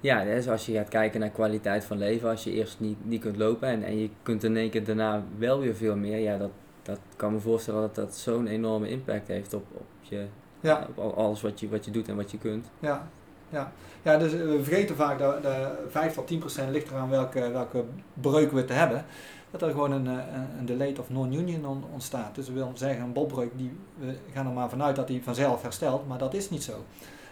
[0.00, 3.20] Ja, dus als je gaat kijken naar kwaliteit van leven, als je eerst niet, niet
[3.20, 6.36] kunt lopen en, en je kunt in één keer daarna wel weer veel meer, ja,
[6.38, 6.50] dat,
[6.82, 10.24] dat kan me voorstellen dat dat zo'n enorme impact heeft op, op, je,
[10.60, 10.86] Ja.
[10.88, 12.66] op al- alles wat je, wat je doet en wat je kunt.
[12.80, 13.08] Ja,
[13.50, 13.72] ja.
[14.02, 17.50] ja dus eh, we vergeten vaak dat de 5 tot 10 procent ligt eraan welke,
[17.50, 17.84] welke
[18.14, 19.04] breuk we te hebben.
[19.50, 22.34] Dat er gewoon een, eh, een, een delayed of non-union on- ontstaat.
[22.34, 25.62] Dus we willen zeggen, een botbreuk, die, we gaan er maar vanuit dat die vanzelf
[25.62, 26.72] herstelt, maar dat is niet zo.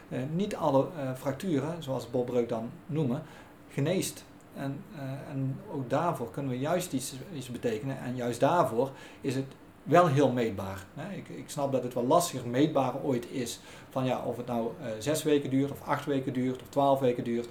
[0.09, 3.23] Eh, niet alle eh, fracturen, zoals botbreuk dan noemen,
[3.69, 4.25] geneest.
[4.55, 7.99] En, eh, en ook daarvoor kunnen we juist iets, iets betekenen.
[7.99, 8.91] En juist daarvoor
[9.21, 9.47] is het
[9.83, 10.87] wel heel meetbaar.
[11.15, 14.71] Ik, ik snap dat het wel lastiger meetbaar ooit is van ja, of het nou
[14.99, 17.49] zes weken duurt, of acht weken duurt, of twaalf weken duurt.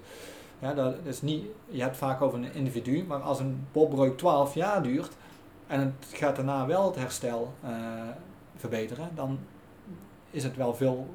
[0.59, 4.53] Ja, dat is niet, je hebt vaak over een individu, maar als een botbreuk 12
[4.53, 5.11] jaar duurt
[5.67, 7.53] en het gaat daarna wel het herstel
[8.55, 9.39] verbeteren, dan
[10.29, 11.07] is het wel veel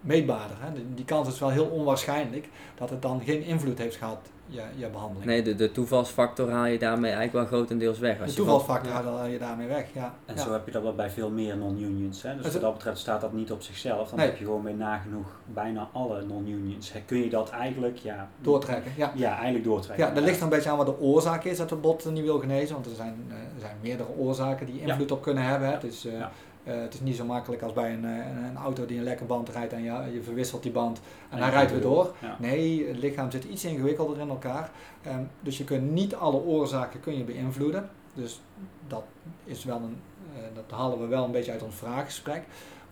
[0.00, 0.56] meetbaarder.
[0.60, 0.72] Hè?
[0.72, 4.62] Die, die kans is wel heel onwaarschijnlijk dat het dan geen invloed heeft gehad, je,
[4.76, 5.24] je behandeling.
[5.26, 8.16] Nee, de, de toevalsfactor haal je daarmee eigenlijk wel grotendeels weg.
[8.16, 9.86] de Als toevalsfactor haal je daarmee weg.
[9.94, 10.14] Ja.
[10.26, 10.42] En ja.
[10.42, 12.22] zo heb je dat wel bij veel meer non-unions.
[12.22, 12.34] Hè?
[12.34, 14.08] Dus Dus wat dat betreft staat dat niet op zichzelf.
[14.08, 14.28] Dan Nee.
[14.28, 16.92] heb je gewoon bij nagenoeg bijna alle non-unions.
[16.92, 18.92] Hè, Kun je dat eigenlijk ja, Doortrekken.
[18.96, 19.12] Ja.
[19.14, 20.06] Ja, eigenlijk doortrekken.
[20.06, 22.24] Ja, dat ligt er een beetje aan wat de oorzaak is dat de bot niet
[22.24, 22.74] wil genezen.
[22.74, 25.68] Want er zijn, eh, er zijn meerdere oorzaken die invloed op kunnen hebben.
[25.68, 25.74] Hè.
[25.74, 26.10] Het, is, Ja.
[26.10, 26.26] eh,
[26.74, 29.26] het is niet zo makkelijk als bij een, eh, een, een auto die een lekker
[29.26, 31.00] band rijdt en je, je verwisselt die band
[31.30, 32.14] en, En hij rijdt weer door.
[32.20, 32.36] Ja.
[32.38, 34.70] Nee, het lichaam zit iets ingewikkelder in elkaar.
[35.02, 37.88] Ehm, dus je kunt niet alle oorzaken kun je beïnvloeden.
[38.14, 38.40] Dus
[38.86, 39.02] dat
[39.44, 39.96] is wel een,
[40.34, 42.42] eh, dat halen we wel een beetje uit ons vraaggesprek.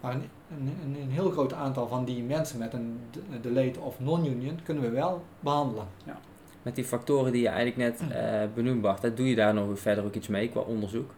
[0.00, 4.00] Maar een, een, een, heel groot aantal van die mensen met een de- delayed of
[4.00, 5.86] non-union kunnen we wel behandelen.
[6.62, 10.04] Met die factoren die je eigenlijk net eh benoemd, Bart, doe je daar nog verder
[10.04, 11.10] ook iets mee qua onderzoek?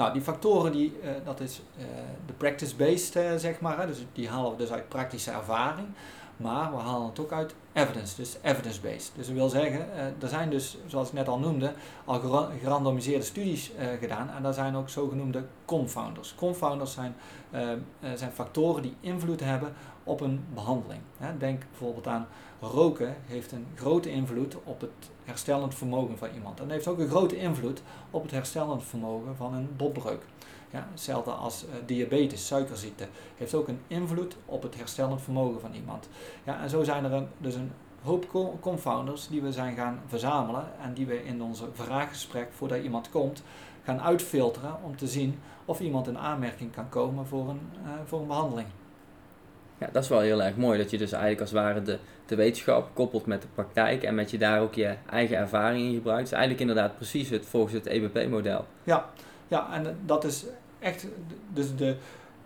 [0.00, 1.84] Nou, die factoren, die, eh, dat is eh,
[2.26, 3.78] de practice-based, eh, zeg maar.
[3.78, 3.86] Hè.
[3.86, 5.88] Dus die halen we dus uit praktische ervaring.
[6.36, 9.12] Maar we halen het ook uit evidence, dus evidence-based.
[9.16, 9.86] Dus dat wil zeggen,
[10.20, 11.72] er zijn dus, zoals ik net al noemde,
[12.04, 14.30] al gera- gerandomiseerde studies gedaan.
[14.30, 16.34] En daar zijn ook zogenoemde confounders.
[16.34, 17.14] Confounders zijn,
[18.14, 19.72] zijn factoren die invloed hebben
[20.10, 21.00] op een behandeling.
[21.38, 22.26] Denk bijvoorbeeld aan
[22.60, 26.60] roken heeft een grote invloed op het herstellend vermogen van iemand.
[26.60, 30.22] En heeft ook een grote invloed op het herstellend vermogen van een botbreuk.
[30.70, 35.74] Ja, hetzelfde als eh, diabetes, suikerziekte, heeft ook een invloed op het herstellend vermogen van
[35.74, 36.08] iemand.
[36.44, 40.64] Ja, en zo zijn er dus een hoop co- confounders die we zijn gaan verzamelen
[40.82, 43.42] en die we in onze vraaggesprek voordat iemand komt
[43.82, 48.20] gaan uitfilteren om te zien of iemand in aanmerking kan komen voor een, eh, voor
[48.20, 48.68] een behandeling.
[49.80, 51.98] Ja, dat is wel heel erg mooi dat je dus eigenlijk als het ware de,
[52.26, 55.94] de wetenschap koppelt met de praktijk en met je daar ook je eigen ervaring in
[55.94, 56.22] gebruikt.
[56.22, 58.66] Dus eigenlijk inderdaad precies het, volgens het EBP-model.
[58.84, 59.10] Ja,
[59.48, 60.44] ja, en dat is
[60.78, 61.06] echt,
[61.52, 61.96] dus de,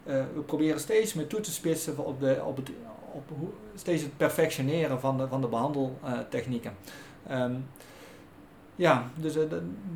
[0.05, 2.71] eh, we proberen steeds meer toe te spitsen op, de, op, het,
[3.13, 6.73] op hoe, steeds het perfectioneren van de, van de behandeltechnieken.
[7.27, 7.55] Ehm,
[8.77, 9.43] ja, dus eh,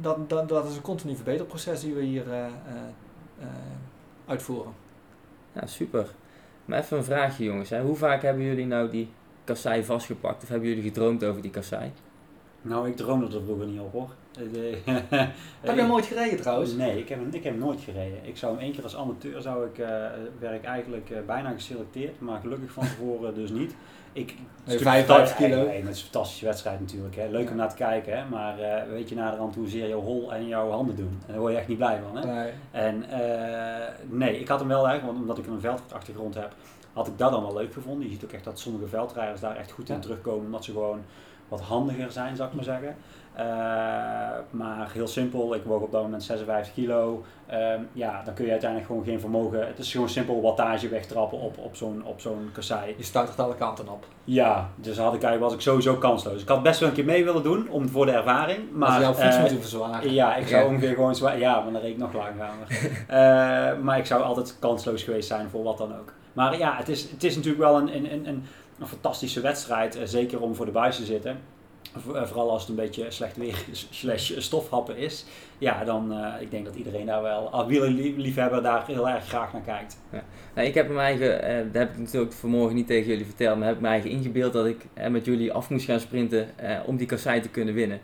[0.00, 2.46] dat, dat, dat is een continu verbeterproces die we hier eh,
[4.26, 4.72] uitvoeren.
[5.52, 6.08] Ja, super.
[6.68, 7.70] Maar even een vraagje jongens.
[7.70, 7.80] Hè.
[7.80, 9.08] Hoe vaak hebben jullie nou die
[9.44, 10.42] kassei vastgepakt?
[10.42, 11.92] Of hebben jullie gedroomd over die kassei?
[12.68, 14.08] Nou, ik droomde er vroeger niet op hoor.
[15.60, 16.72] Heb je hem ooit gereden trouwens?
[16.72, 18.18] Nee, ik heb, hem, ik heb hem nooit gereden.
[18.22, 19.88] Ik zou hem één keer als amateur, zou ik, eh
[20.38, 23.74] werd ik eigenlijk eh, bijna geselecteerd, maar gelukkig van tevoren dus niet.
[24.12, 24.36] Ik, Nee,
[24.76, 25.66] natuurlijk 55 fanta- kilo.
[25.68, 27.16] Nee, het is een fantastische wedstrijd natuurlijk.
[27.16, 27.28] Hè.
[27.28, 27.50] Leuk Ja.
[27.50, 28.24] om naar te kijken, hè.
[28.28, 31.18] maar eh, weet je naderhand hoezeer jouw hol en jouw handen doen.
[31.26, 32.16] En daar word je echt niet blij van.
[32.22, 32.34] Hè.
[32.42, 32.52] Nee.
[32.70, 36.54] En eh, nee, ik had hem wel eigenlijk, want omdat ik een veldachtergrond heb,
[36.92, 38.04] had ik dat dan wel leuk gevonden.
[38.06, 40.00] Je ziet ook echt dat sommige veldrijders daar echt goed in Ja.
[40.00, 41.00] terugkomen, omdat ze gewoon
[41.48, 42.96] wat handiger zijn, zou ik maar zeggen.
[43.34, 43.44] Eh,
[44.50, 47.24] maar heel simpel, ik woog op dat moment 56 kilo.
[47.46, 49.66] Ehm, ja, dan kun je uiteindelijk gewoon geen vermogen.
[49.66, 52.94] Het is gewoon simpel wattage wegtrappen op, op zo'n op zo'n kassei.
[52.96, 54.04] Je start er alle kanten op.
[54.24, 56.42] Ja, dus had ik, eigenlijk- was ik sowieso kansloos.
[56.42, 58.58] Ik had best wel een keer mee willen doen om, voor de ervaring.
[58.72, 60.12] Maar Maar jouw fiets eh, moeten verzwaren.
[60.12, 61.38] ja, ik zou ongeveer gewoon zwaar.
[61.38, 62.66] Ja, maar dan reed ik nog langzamer.
[63.08, 66.12] Eh, maar ik zou altijd kansloos geweest zijn voor wat dan ook.
[66.32, 68.44] Maar ja, het is, het is natuurlijk wel een, een, een, een,
[68.80, 69.96] een fantastische wedstrijd.
[69.96, 71.38] eh, zeker om voor de buis te zitten.
[72.14, 75.24] Eh, Vooral als het een beetje slecht weer slash stofhappen is.
[75.58, 79.52] Ja, dan uh, ik denk dat iedereen daar wel, al wielerliefhebber daar heel erg graag
[79.52, 79.98] naar kijkt.
[80.54, 83.56] Nou, ik heb mijn eigen, eh, dat heb ik natuurlijk vanmorgen niet tegen jullie verteld,
[83.58, 86.58] maar heb ik mijn eigen ingebeeld dat ik eh, met jullie af moest gaan sprinten
[86.58, 88.00] eh, om die kassei te kunnen winnen.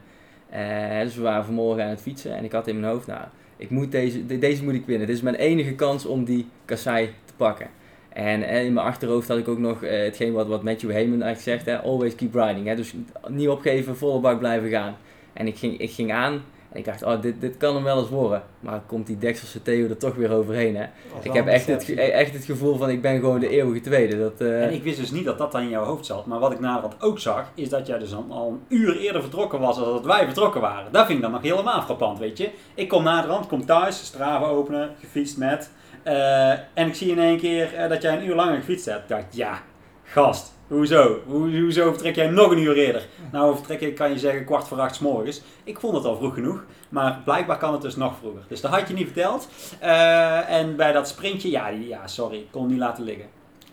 [0.51, 3.21] Eh, dus we waren vanmorgen aan het fietsen en ik had in mijn hoofd, nou,
[3.57, 5.07] ik moet deze, de- deze moet ik winnen.
[5.07, 7.67] Dit is mijn enige kans om die kassei te pakken.
[8.15, 11.23] En eh, in mijn achterhoofd had ik ook nog eh, hetgeen wat, wat Matthew Heyman
[11.23, 12.67] eigenlijk zegt, hè, always keep riding.
[12.67, 12.95] Hè, dus
[13.29, 14.97] niet opgeven, volle bak blijven gaan.
[15.33, 16.43] En ik ging, ik ging aan
[16.75, 18.43] en ik dacht, oh, dit, dit kan hem wel eens worden.
[18.61, 20.77] Maar komt die Dekselse Theo er toch weer overheen.
[20.77, 20.85] Hè?
[21.23, 24.19] Ik heb echt het, echt het gevoel van ik ben gewoon de eeuwige tweede.
[24.19, 26.27] Dat, eh, En ik wist dus niet dat dat dan in jouw hoofd zat.
[26.27, 29.21] Maar wat ik naderhand ook zag, is dat jij dus al, al een uur eerder
[29.21, 30.93] vertrokken was dan dat wij vertrokken waren.
[30.93, 32.51] Dat vind ik dan nog helemaal frappant, weet je.
[32.75, 35.71] Ik kom naderhand, kom thuis, Strava openen, gefietst met.
[36.05, 39.03] Eh, en ik zie in één keer eh, dat jij een uur langer gefietst hebt.
[39.03, 39.63] Ik dacht, ja,
[40.05, 41.19] gast, hoezo?
[41.27, 43.07] Hoe, hoezo vertrek jij nog een uur eerder?
[43.33, 45.43] Nou, vertrek ik, kan je zeggen, kwart voor acht 's morgens.
[45.65, 46.65] Ik vond het al vroeg genoeg.
[46.89, 48.43] Maar blijkbaar kan het dus nog vroeger.
[48.49, 49.49] Dus dat had je niet verteld.
[49.81, 53.27] Eh, en bij dat sprintje, ja, ja sorry, ik kon niet laten liggen.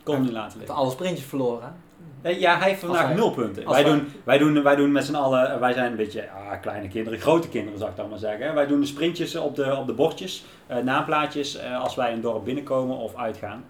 [0.03, 0.75] Kon niet laten liggen.
[0.75, 1.63] alle sprintjes verloren.
[1.63, 1.69] hè?
[2.21, 3.63] Eh, Ja, hij heeft vandaag wij- nul punten.
[3.65, 6.61] Wij wij- doen, wij, doen, wij doen met z'n allen, wij zijn een beetje ah,
[6.61, 8.53] kleine kinderen, grote kinderen zou ik dan maar zeggen.
[8.53, 12.21] Wij doen de sprintjes op de, op de bordjes, eh, naamplaatjes, eh, als wij een
[12.21, 13.63] dorp binnenkomen of uitgaan.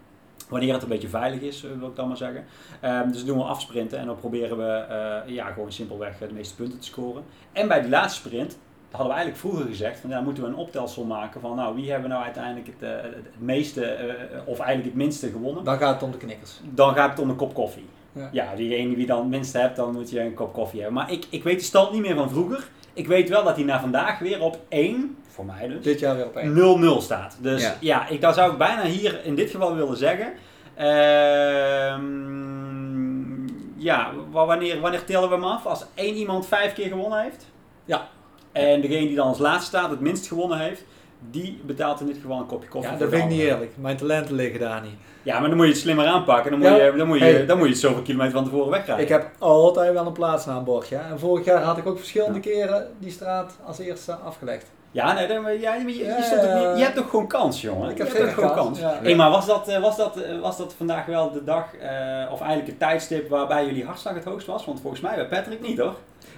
[0.50, 2.46] Wanneer het een beetje veilig is, eh, wil ik dan maar zeggen.
[2.80, 6.34] Ehm, dus doen we afsprinten en dan proberen we eh, ja, gewoon simpelweg eh, de
[6.34, 7.24] meeste punten te scoren.
[7.52, 8.58] En bij die laatste sprint
[8.90, 11.92] hadden we eigenlijk vroeger gezegd, van, ja, moeten we een optelsel maken van nou, wie
[11.92, 14.14] hebben nou uiteindelijk het, eh, het meeste, eh,
[14.46, 16.60] of eigenlijk het minste gewonnen Dan gaat het om de knikkers.
[16.64, 17.86] dan gaat het om een kop koffie.
[18.14, 18.30] Ja.
[18.32, 20.98] Ja, diegene die dan het minste hebt, dan moet je een kop koffie hebben.
[21.02, 22.68] Maar ik, ik weet de stand niet meer van vroeger.
[22.94, 26.16] Ik weet wel dat hij na vandaag weer op 1, voor mij dus, Dit jaar
[26.16, 26.56] weer op één.
[27.00, 27.38] 0-0 staat.
[27.42, 27.76] Dus Ja.
[27.80, 30.34] ja, ik, dat zou ik bijna hier in dit geval willen zeggen.
[32.12, 33.48] Ehm,
[33.78, 35.66] ja, wa- wanneer, wanneer tellen we hem af?
[35.66, 37.46] Als één iemand vijf keer gewonnen heeft?
[37.86, 38.08] Ja.
[38.52, 40.84] En degene die dan als laatste staat, het minst gewonnen heeft,
[41.30, 42.92] die betaalt in dit geval een kopje koffie.
[42.92, 43.72] Ja, dat vind ik niet eerlijk.
[43.78, 44.94] Mijn talenten liggen daar niet.
[45.24, 46.52] Ja, maar dan moet je het slimmer aanpakken.
[46.52, 46.76] Dan moet, Ja.
[46.86, 47.46] je, dan moet, je, Hey.
[47.46, 49.04] dan moet je het zoveel kilometer van tevoren wegrijden.
[49.06, 50.96] Ik heb altijd wel een plaatsnaambordje.
[50.96, 51.12] hè.
[51.12, 54.66] En vorig jaar had ik ook verschillende keren die straat als eerste afgelegd.
[54.92, 56.76] Ja, nee, dan, ja, je, je, Ja, stond ook niet- ja.
[56.76, 57.90] je hebt toch gewoon kans, jongen?
[57.90, 58.94] Ik je heb hebt zeker toch gewoon kans, kans.
[58.94, 59.00] ja.
[59.04, 61.88] Hey, maar was dat, eh, was, dat, eh, was dat vandaag wel de dag, eh,
[62.32, 64.66] of eigenlijk het tijdstip waarbij jullie hartslag het hoogst was?
[64.66, 65.94] Want volgens mij bij Patrick niet, hoor?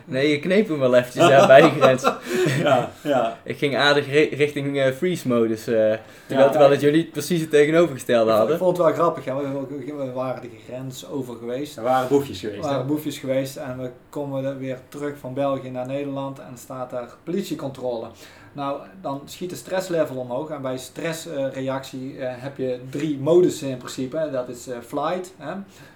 [0.06, 2.02] Nee, je kneep hem wel eventjes daar bij de grens.
[2.64, 3.38] ja, ja.
[3.44, 5.60] Ik ging aardig ri- richting eh, freeze-modus.
[5.60, 8.58] eh, terwijl, Ja, terwijl dat jullie precies het tegenovergestelde Ik hadden.
[8.58, 9.26] vond het wel grappig.
[9.26, 9.36] Ja.
[9.36, 11.78] We, we- we waren de grens over geweest.
[11.78, 12.66] Er waren boefjes We geweest.
[12.66, 12.72] hè?
[12.72, 17.08] waren boefjes geweest en we komen weer terug van België naar Nederland en staat daar
[17.24, 18.08] politiecontrole.
[18.54, 23.78] Nou, dan schiet de stresslevel omhoog en bij stressreactie eh, heb je drie modussen in
[23.78, 24.30] principe.
[24.32, 25.54] Dat is eh, flight, hè,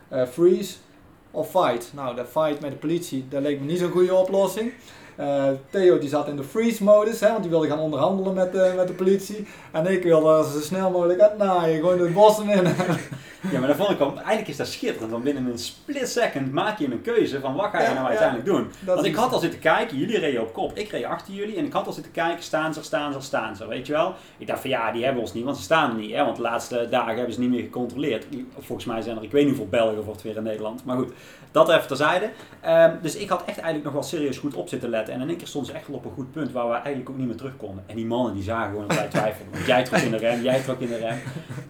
[0.09, 0.73] eh, freeze
[1.37, 1.91] of fight.
[1.93, 4.73] Nou, de fight met de politie, dat leek me niet zo'n goede oplossing.
[5.17, 8.51] Eh, Theo die zat in de freeze modus, hè, want die wilde gaan onderhandelen met,
[8.51, 9.47] de met de politie.
[9.71, 12.67] En ik wilde zo snel mogelijk uitnaaien, gewoon de bossen in.
[13.51, 15.11] Ja, maar dat vond ik wel, eigenlijk is dat schitterend.
[15.11, 18.03] Want binnen een split second maak je een keuze van wat ga je Ja, nou
[18.03, 18.09] ja.
[18.09, 18.71] uiteindelijk doen.
[18.85, 21.65] Want ik had al zitten kijken, jullie reden op kop, ik reed achter jullie en
[21.65, 24.13] ik had al zitten kijken, staan ze, staan ze, staan ze, weet je wel.
[24.37, 26.35] Ik dacht van ja, die hebben ons niet, want ze staan er niet, hè, want
[26.35, 28.25] de laatste dagen hebben ze niet meer gecontroleerd.
[28.59, 31.11] Volgens mij zijn er, ik weet niet hoeveel Belgen wordt weer in Nederland, maar goed,
[31.51, 32.29] dat even terzijde.
[32.61, 35.27] Ehm, dus ik had echt eigenlijk nog wel serieus goed op zitten letten en in
[35.27, 37.27] één keer stonden ze echt wel op een goed punt waar we eigenlijk ook niet
[37.27, 37.83] meer terug konden.
[37.87, 40.41] En die mannen die zagen gewoon dat wij twijfelden, want jij trok in de rem,
[40.41, 41.17] jij trok in de rem.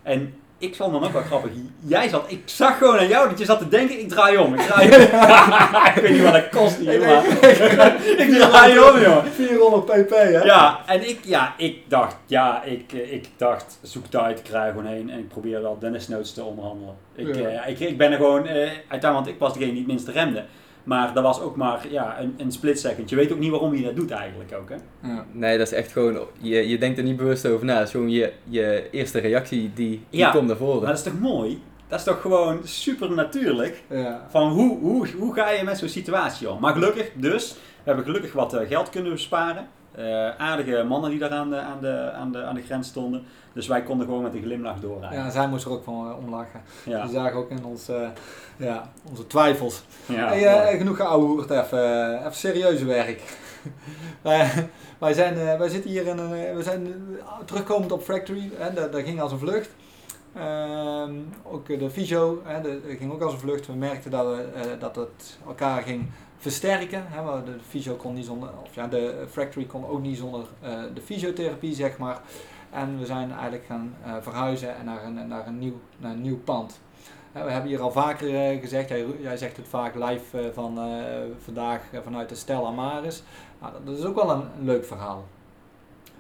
[0.04, 1.52] En ik vond dan ook wel grappig.
[1.80, 4.54] Jij zat, ik zag gewoon aan jou dat je zat te denken, ik draai om,
[4.54, 5.02] ik draai om.
[5.96, 6.94] ik weet niet wat dat kost maar
[8.24, 9.26] ik draai om, joh.
[9.26, 10.24] 400 pp, hè?
[10.44, 14.70] Ja, en ik, ja, ik dacht, ja, ik, eh, ik dacht, zoek tijd, ik krijg
[14.72, 16.96] gewoon heen en ik probeer al Dennis Notes te onderhandelen.
[17.16, 17.42] Ik, Ja.
[17.50, 18.56] eh, ik, ik ben er gewoon, eh,
[18.88, 20.44] uiteindelijk, want ik was degene die het minste remde.
[20.88, 23.10] Maar dat was ook maar ja, een, een split second.
[23.10, 24.76] Je weet ook niet waarom je dat doet eigenlijk ook, hè?
[25.10, 25.26] Ja.
[25.32, 27.78] Nee, dat is echt gewoon, je, je denkt er niet bewust over na.
[27.78, 30.88] Het is gewoon je, je eerste reactie die, die Ja, komt naar Maar voren.
[30.88, 31.62] dat is toch mooi?
[31.88, 33.84] Dat is toch gewoon super natuurlijk?
[33.90, 34.26] Ja.
[34.30, 36.60] Van hoe, hoe, hoe ga je met zo'n situatie om?
[36.60, 39.68] Maar gelukkig dus, we hebben gelukkig wat eh, geld kunnen besparen.
[39.98, 43.24] Eh, aardige mannen die daar aan de, aan, de, aan, de, aan de grens stonden.
[43.54, 45.20] Dus wij konden gewoon met een glimlach doorrijden.
[45.20, 46.62] ja, zij moest er ook van eh, om lachen.
[46.86, 47.04] Ja.
[47.04, 48.08] Die zagen ook in ons, eh,
[48.58, 49.84] ja, onze twijfels.
[50.06, 53.22] Ja, hey, eh, genoeg geouwehoerd, even, eh, even serieuze werk.
[54.22, 56.86] wij, wij, zijn, eh, wij zitten hier in een, eh, we zijn
[57.20, 59.70] eh, terugkomend op Factory, hè, dat, dat ging als een vlucht.
[60.36, 63.68] Ehm, ook eh, de fysio, hè, dat ging ook als een vlucht.
[63.68, 66.06] We merkten dat, we, eh, dat het elkaar ging
[66.38, 67.04] versterken.
[67.08, 70.46] Hè, want de fysio kon niet zonder, of ja, de Factory kon ook niet zonder
[70.62, 72.22] eh, de fysiotherapie, zeg maar.
[72.72, 76.22] En we zijn eigenlijk gaan eh, verhuizen en naar een, naar, een nieuw, naar een
[76.22, 76.80] nieuw pand.
[77.32, 80.80] We hebben hier al vaker eh, gezegd, jij, jij zegt het vaak live van
[81.44, 83.24] vandaag vanuit de Stella Maris.
[83.62, 85.24] Nou, dat- is ook wel een, een leuk verhaal.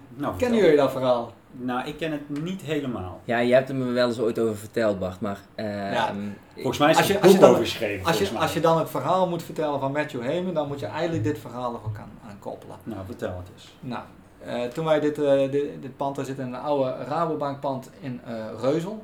[0.09, 1.33] Nou, Kennen jullie dat verhaal?
[1.59, 3.21] Nou, ik ken het niet helemaal.
[3.23, 5.39] Ja, je hebt er me wel eens ooit over verteld, Bart, maar...
[5.55, 6.13] eh, Ja.
[6.55, 8.05] Volgens mij is Als je- als je boek dan- over geschreven.
[8.05, 10.85] Als je, als je dan het verhaal moet vertellen van Matthew Heyman, dan moet je
[10.85, 12.75] eigenlijk dit verhaal er ook aan, aan koppelen.
[12.83, 13.75] Nou, vertel het eens.
[13.79, 14.03] Nou,
[14.43, 18.21] eh, toen wij dit, eh, dit, dit pand, daar zit een oude Rabobank pand in
[18.25, 19.03] eh, Reuzel.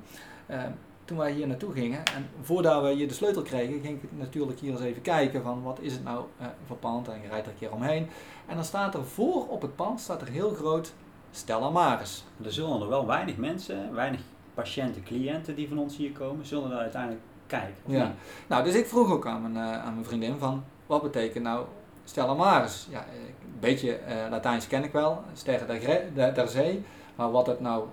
[1.06, 4.60] Toen wij hier naartoe gingen en voordat we hier de sleutel kregen, ging ik natuurlijk
[4.60, 7.46] hier eens even kijken van wat is het nou eh, voor pand en je rijdt
[7.46, 8.08] er een keer omheen.
[8.48, 10.94] En dan staat er voor op het pand staat er heel groot
[11.36, 12.24] Stella Maris.
[12.43, 14.19] Er zullen er wel weinig mensen, weinig
[14.54, 17.76] patiënten, cliënten die van ons hier komen, zullen er uiteindelijk kijken.
[17.86, 18.04] Ja.
[18.06, 18.13] niet?
[18.48, 21.65] Nou, dus ik vroeg ook aan mijn, eh, aan mijn vriendin van, wat betekent nou
[22.04, 22.88] Stella Maris?
[22.89, 23.06] Ja, eh,
[23.54, 26.84] een beetje eh, Latijns ken ik wel, sterren der, gre- der, der zee,
[27.15, 27.84] maar wat het nou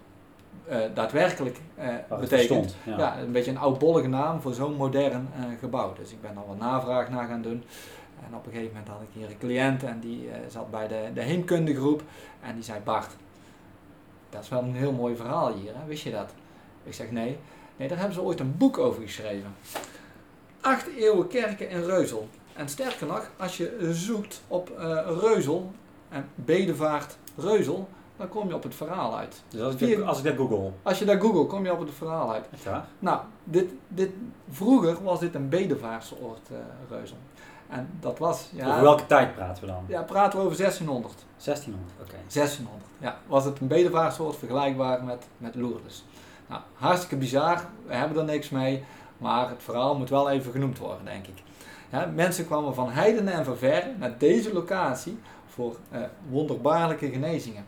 [0.94, 1.58] daadwerkelijk
[2.20, 2.74] betekent.
[2.84, 3.18] Ja.
[3.18, 5.28] een beetje een oudbollige naam voor zo'n modern
[5.60, 5.92] gebouw.
[5.92, 7.64] Dus ik ben al wat navraag naar gaan doen.
[8.26, 11.10] En op een gegeven moment had ik hier een cliënt en die zat bij de,
[11.14, 12.02] de heemkundegroep
[12.42, 13.16] en die zei Bart,
[14.30, 15.86] dat is wel een heel mooi verhaal hier, hè?
[15.86, 16.30] wist je dat?
[16.84, 17.38] Ik zeg nee.
[17.76, 19.54] Nee, daar hebben ze ooit een boek over geschreven.
[20.60, 22.28] Acht eeuwen kerken in Reuzel.
[22.52, 25.72] En sterker nog, als je zoekt op eh, Reuzel
[26.08, 29.42] en Bedevaart Reuzel, dan kom je op het verhaal uit.
[29.48, 31.80] Dus als ik, dat, als ik dat google, Als je daar googelt, kom je op
[31.80, 32.46] het verhaal uit.
[32.98, 34.10] Nou, dit, dit,
[34.50, 36.56] vroeger was dit een bedevaartsoord eh
[36.88, 37.16] Reuzel.
[37.70, 39.84] En dat was, ja, Over welke tijd praten we dan?
[39.86, 41.14] ja, praten we over 1600.
[41.44, 42.14] 1600, oké.
[42.32, 43.18] 1600, ja.
[43.26, 46.04] Was het een bedevaartsoord vergelijkbaar met, met Lourdes.
[46.46, 48.84] Nou, hartstikke bizar, we hebben er niks mee,
[49.18, 51.42] maar het verhaal moet wel even genoemd worden, denk ik.
[51.90, 57.64] Ja, mensen kwamen van heiden en van verre naar deze locatie voor eh, wonderbaarlijke genezingen.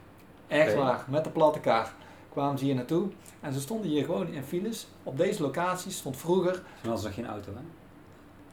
[0.49, 1.91] Echt waar, met de platte kaart
[2.33, 3.09] kwamen ze hier naartoe
[3.41, 4.87] en ze stonden hier gewoon in files.
[5.03, 7.61] Op deze locatie stond vroeger Toen hadden ze nog geen auto, hè?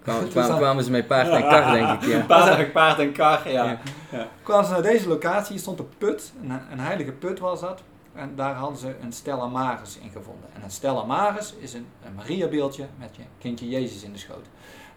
[0.57, 2.19] kwamen, ze met paard en kar, denk ik, ja.
[2.27, 3.79] Paard, paard en kar, ja.
[4.11, 4.27] Ja.
[4.43, 7.81] kwamen ze naar deze locatie, hier stond een put, een, een heilige put was dat.
[8.13, 10.49] En daar hadden ze een Stella Maris in gevonden.
[10.55, 14.45] En een Stella Maris is een, een Mariabeeldje met je kindje Jezus in de schoot.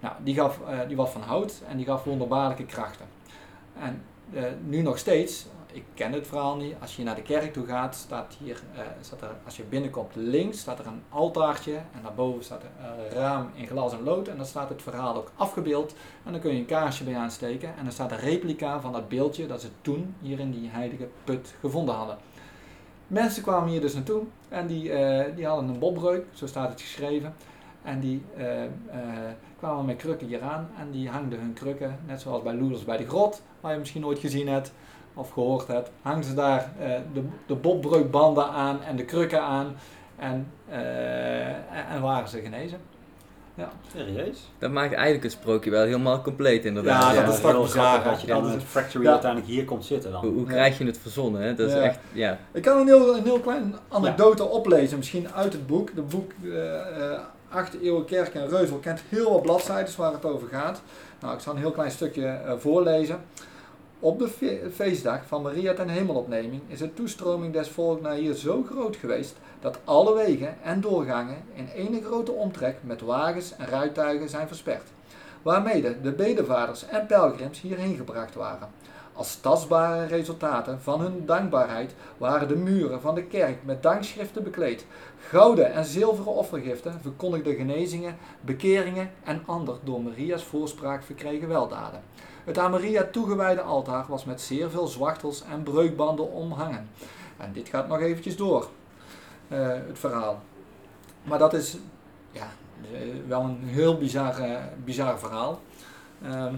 [0.01, 3.07] Nou, die, gaf, eh, die was van hout en die gaf wonderbaarlijke krachten.
[3.79, 4.03] En
[4.35, 7.67] eh, nu nog steeds, ik ken het verhaal niet, als je naar de kerk toe
[7.67, 12.03] gaat, staat hier, eh, staat er, als je binnenkomt links, staat er een altaartje en
[12.03, 15.95] daarboven staat een raam in glas en lood en dan staat het verhaal ook afgebeeld.
[16.25, 19.09] En dan kun je een kaarsje bij aansteken en dan staat een replica van dat
[19.09, 22.19] beeldje dat ze toen hier in die heilige put gevonden hadden.
[23.07, 26.81] Mensen kwamen hier dus naartoe en die, eh, die hadden een botbreuk, zo staat het
[26.81, 27.35] geschreven.
[27.83, 28.71] En die eh, eh,
[29.63, 33.09] kwamen met krukken hieraan en die hangden hun krukken, net zoals bij Loeders bij de
[33.09, 34.73] Grot, waar je misschien nooit gezien hebt
[35.15, 39.77] of gehoord hebt, hangen ze daar eh, de, de bobbreukbanden aan en de krukken aan
[40.17, 40.47] eh, en,
[41.91, 42.79] en, waren ze genezen.
[43.55, 43.71] Ja.
[43.93, 44.51] Serieus?
[44.59, 47.15] Dat maakt eigenlijk het sprookje wel helemaal compleet inderdaad.
[47.15, 48.05] Ja, dat is toch bizar.
[48.05, 50.25] Dat je dan het factory uiteindelijk hier komt zitten dan.
[50.25, 51.43] Hoe, krijg je het verzonnen?
[51.43, 51.55] Hè?
[51.55, 52.39] Dat is echt, ja.
[52.53, 55.95] Ik kan een heel, een heel klein anekdote oplezen, misschien uit het boek.
[55.95, 57.19] De boek eh,
[57.53, 60.83] 8e eeuw kerk in Reuzel kent heel wat bladzijden waar het over gaat.
[61.21, 63.21] Nou, ik zal een heel klein stukje eh, voorlezen.
[63.99, 64.29] Op de
[64.75, 69.37] feestdag van Maria ten hemelopneming is de toestroming des volk naar hier zo groot geweest
[69.61, 74.89] dat alle wegen en doorgangen in ene grote omtrek met wagens en rijtuigen zijn versperd,
[75.43, 78.69] waarmede de bedevaders en pelgrims hierheen gebracht waren.
[79.15, 84.87] Als tastbare resultaten van hun dankbaarheid waren de muren van de kerk met dankschriften bekleed.
[85.29, 92.03] Gouden en zilveren offergiften verkondigden genezingen, bekeringen en ander door Maria's voorspraak verkregen weldaden.
[92.45, 96.89] Het aan Maria toegewijde altaar was met zeer veel zwachtels en breukbanden omhangen.
[97.37, 98.69] En dit gaat nog eventjes door,
[99.49, 100.41] eh, het verhaal.
[101.23, 101.77] Maar dat is
[102.31, 102.47] ja,
[102.93, 105.61] eh, wel een heel bizar, eh, bizar verhaal.
[106.23, 106.55] Ehm,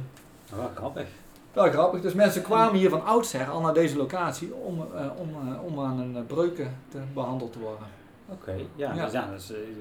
[0.54, 1.06] Wel grappig.
[1.54, 2.00] Wel grappig.
[2.00, 5.80] Dus mensen kwamen hier van oudsher al naar deze locatie om, eh, om, eh, om
[5.80, 7.86] aan een eh, breuken te behandeld te worden.
[8.28, 9.04] Oké, ja, Ja.
[9.04, 9.32] Dus ja eh,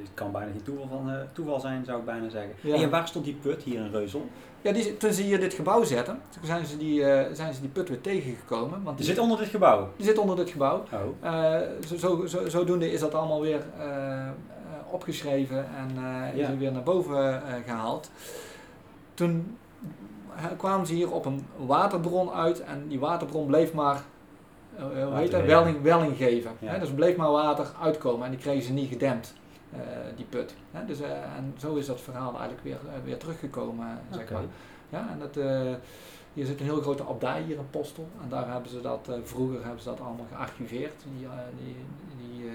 [0.02, 2.52] het kan bijna geen toeval, van, toeval zijn, zou ik bijna zeggen.
[2.62, 2.76] Ja.
[2.76, 4.28] En waar stond die put hier in Reuzel?
[4.62, 7.02] Ja, die, toen ze hier dit gebouw zetten, toen zijn ze die,
[7.34, 8.84] zijn ze die put weer tegengekomen.
[8.84, 9.90] Want Die die, zit onder dit gebouw.
[9.98, 10.84] die zit onder dit gebouw.
[11.24, 11.58] Oh,
[11.88, 13.62] zo, zo, zo, zodoende is dat allemaal weer
[14.92, 15.90] opgeschreven en
[16.34, 16.58] is Ja.
[16.58, 18.12] weer naar boven eh, gehaald.
[19.14, 19.58] Toen
[20.58, 24.02] kwamen ze hier op een waterbron uit en die waterbron bleef maar,
[24.78, 26.52] hoe heet dat, welling, welling geven.
[26.60, 26.72] Ja.
[26.72, 26.80] Hè?
[26.80, 29.34] Dus er bleef maar water uitkomen en die kregen ze niet gedempt,
[29.72, 29.80] eh,
[30.16, 30.56] die put.
[30.72, 30.86] Hè?
[30.86, 34.44] Dus, eh, en zo is dat verhaal eigenlijk weer, weer teruggekomen, zeg maar.
[34.90, 35.74] Ja, en dat, eh,
[36.34, 38.08] hier zit een heel grote abdij hier in Postel.
[38.24, 41.04] En daar hebben ze dat, eh, vroeger hebben ze dat allemaal gearchiveerd.
[41.18, 41.28] Die,
[41.64, 41.76] die,
[42.18, 42.54] die, eh,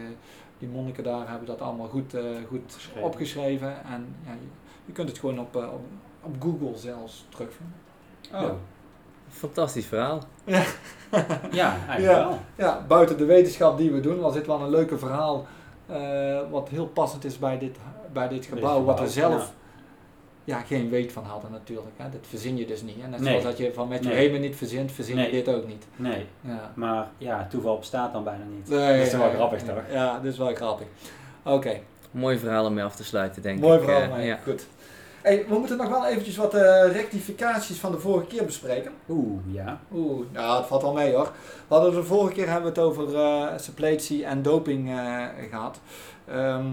[0.59, 3.03] die monniken daar hebben dat allemaal goed, eh, goed Geschreven.
[3.03, 3.85] opgeschreven.
[3.85, 4.47] En ja, je,
[4.85, 5.81] je kunt het gewoon op, op,
[6.23, 7.75] op Google zelfs terugvinden.
[8.35, 8.55] Oh, Ja.
[9.31, 10.23] Fantastisch verhaal.
[11.51, 12.29] ja, eigenlijk Ja.
[12.29, 12.39] wel.
[12.57, 15.47] Ja, buiten de wetenschap die we doen, was dit wel een leuke verhaal.
[15.87, 17.77] eh, wat heel passend is bij dit,
[18.13, 19.53] bij dit gebouw, wat we zelf
[20.45, 20.59] ja.
[20.61, 21.89] geen weet van hadden natuurlijk.
[21.97, 22.09] Hè.
[22.11, 23.01] Dat verzin je dus niet.
[23.03, 23.29] En net Nee.
[23.29, 24.19] zoals dat je van met je Nee.
[24.19, 25.87] Hemen niet verzint, verzin je dit ook niet.
[25.97, 26.73] Nee, Ja.
[26.75, 28.69] maar ja, toeval bestaat dan bijna niet.
[28.69, 29.83] Nee, dat is wel ja, grappig, toch?
[29.93, 30.87] Ja, dat is wel grappig.
[31.43, 33.85] Oké, Mooi verhaal om mee af te sluiten, denk mooi ik.
[33.85, 34.17] verhaal.
[34.19, 34.39] Eh, ja.
[34.45, 34.67] Goed.
[35.29, 38.93] Hey, we moeten nog wel eventjes wat eh, rectificaties van de vorige keer bespreken.
[39.09, 39.81] Oeh, ja.
[39.93, 41.33] Oeh, nou, het valt wel mee hoor.
[41.69, 45.81] We hadden de vorige keer hebben we het over eh suppletie en doping eh, gehad.
[46.27, 46.67] Ehm,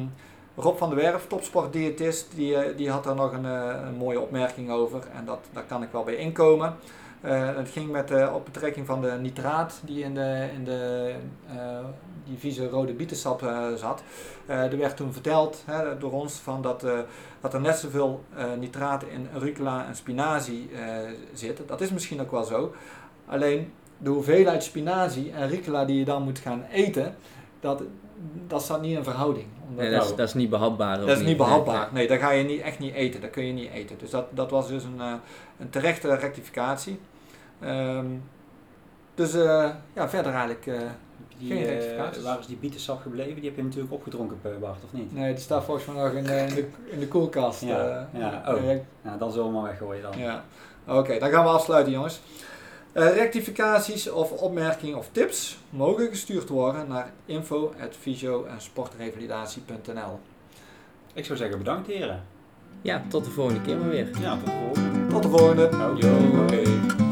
[0.56, 5.04] Rob van der Werf, topsportdiëtist, die, die had daar nog een, een mooie opmerking over.
[5.16, 6.76] En dat, daar kan ik wel bij inkomen.
[7.22, 11.14] Eh, het ging met, op betrekking van de nitraat die in de, in de
[11.48, 11.86] eh,
[12.26, 14.04] die vieze rode bietensap eh, zat.
[14.46, 16.86] Er werd toen verteld hè, door ons van dat,
[17.42, 18.24] dat er net zoveel
[18.60, 20.70] nitraat in rucola en spinazie
[21.34, 21.62] zit.
[21.68, 22.74] Dat is misschien ook wel zo.
[23.26, 27.16] Alleen de hoeveelheid spinazie en rucola die je dan moet gaan eten,
[27.60, 27.84] dat,
[28.48, 29.46] dat staat niet in verhouding.
[29.70, 31.00] Omdat Nee, dat, is, Nou, dat is niet behapbaar.
[31.00, 31.90] dat is niet behapbaar.
[31.92, 33.22] Nee, dat ga je niet, echt niet eten.
[33.22, 33.98] Dat kun je niet eten.
[33.98, 35.14] Dus dat, dat was dus een, eh,
[35.60, 37.00] een terechte rectificatie.
[37.60, 38.06] Ehm,
[39.16, 40.68] dus eh, ja, verder eigenlijk.
[40.68, 40.80] eh,
[41.38, 42.24] Die, Geen rectificaties.
[42.24, 43.36] waar is die bietensap gebleven?
[43.36, 45.14] Die heb je natuurlijk opgedronken, Bart, of niet?
[45.16, 47.62] nee, die staat volgens mij nog in, de- in, de, in de koelkast.
[47.62, 48.64] Ja, ja, oh.
[48.72, 50.18] Ja, Nou, dan zullen we maar weggooien dan.
[50.18, 50.44] Ja,
[50.88, 52.22] oké, dan gaan we afsluiten jongens.
[52.96, 60.20] Eh, rectificaties of opmerkingen of tips mogen gestuurd worden naar info.fysio- en sportrevalidatie.nl.
[61.14, 62.24] Ik zou zeggen bedankt heren.
[62.82, 64.10] Ja, tot de volgende keer maar weer.
[64.22, 65.08] Ja, tot de volgende.
[65.10, 65.70] Tot de volgende.
[66.44, 67.05] Oké.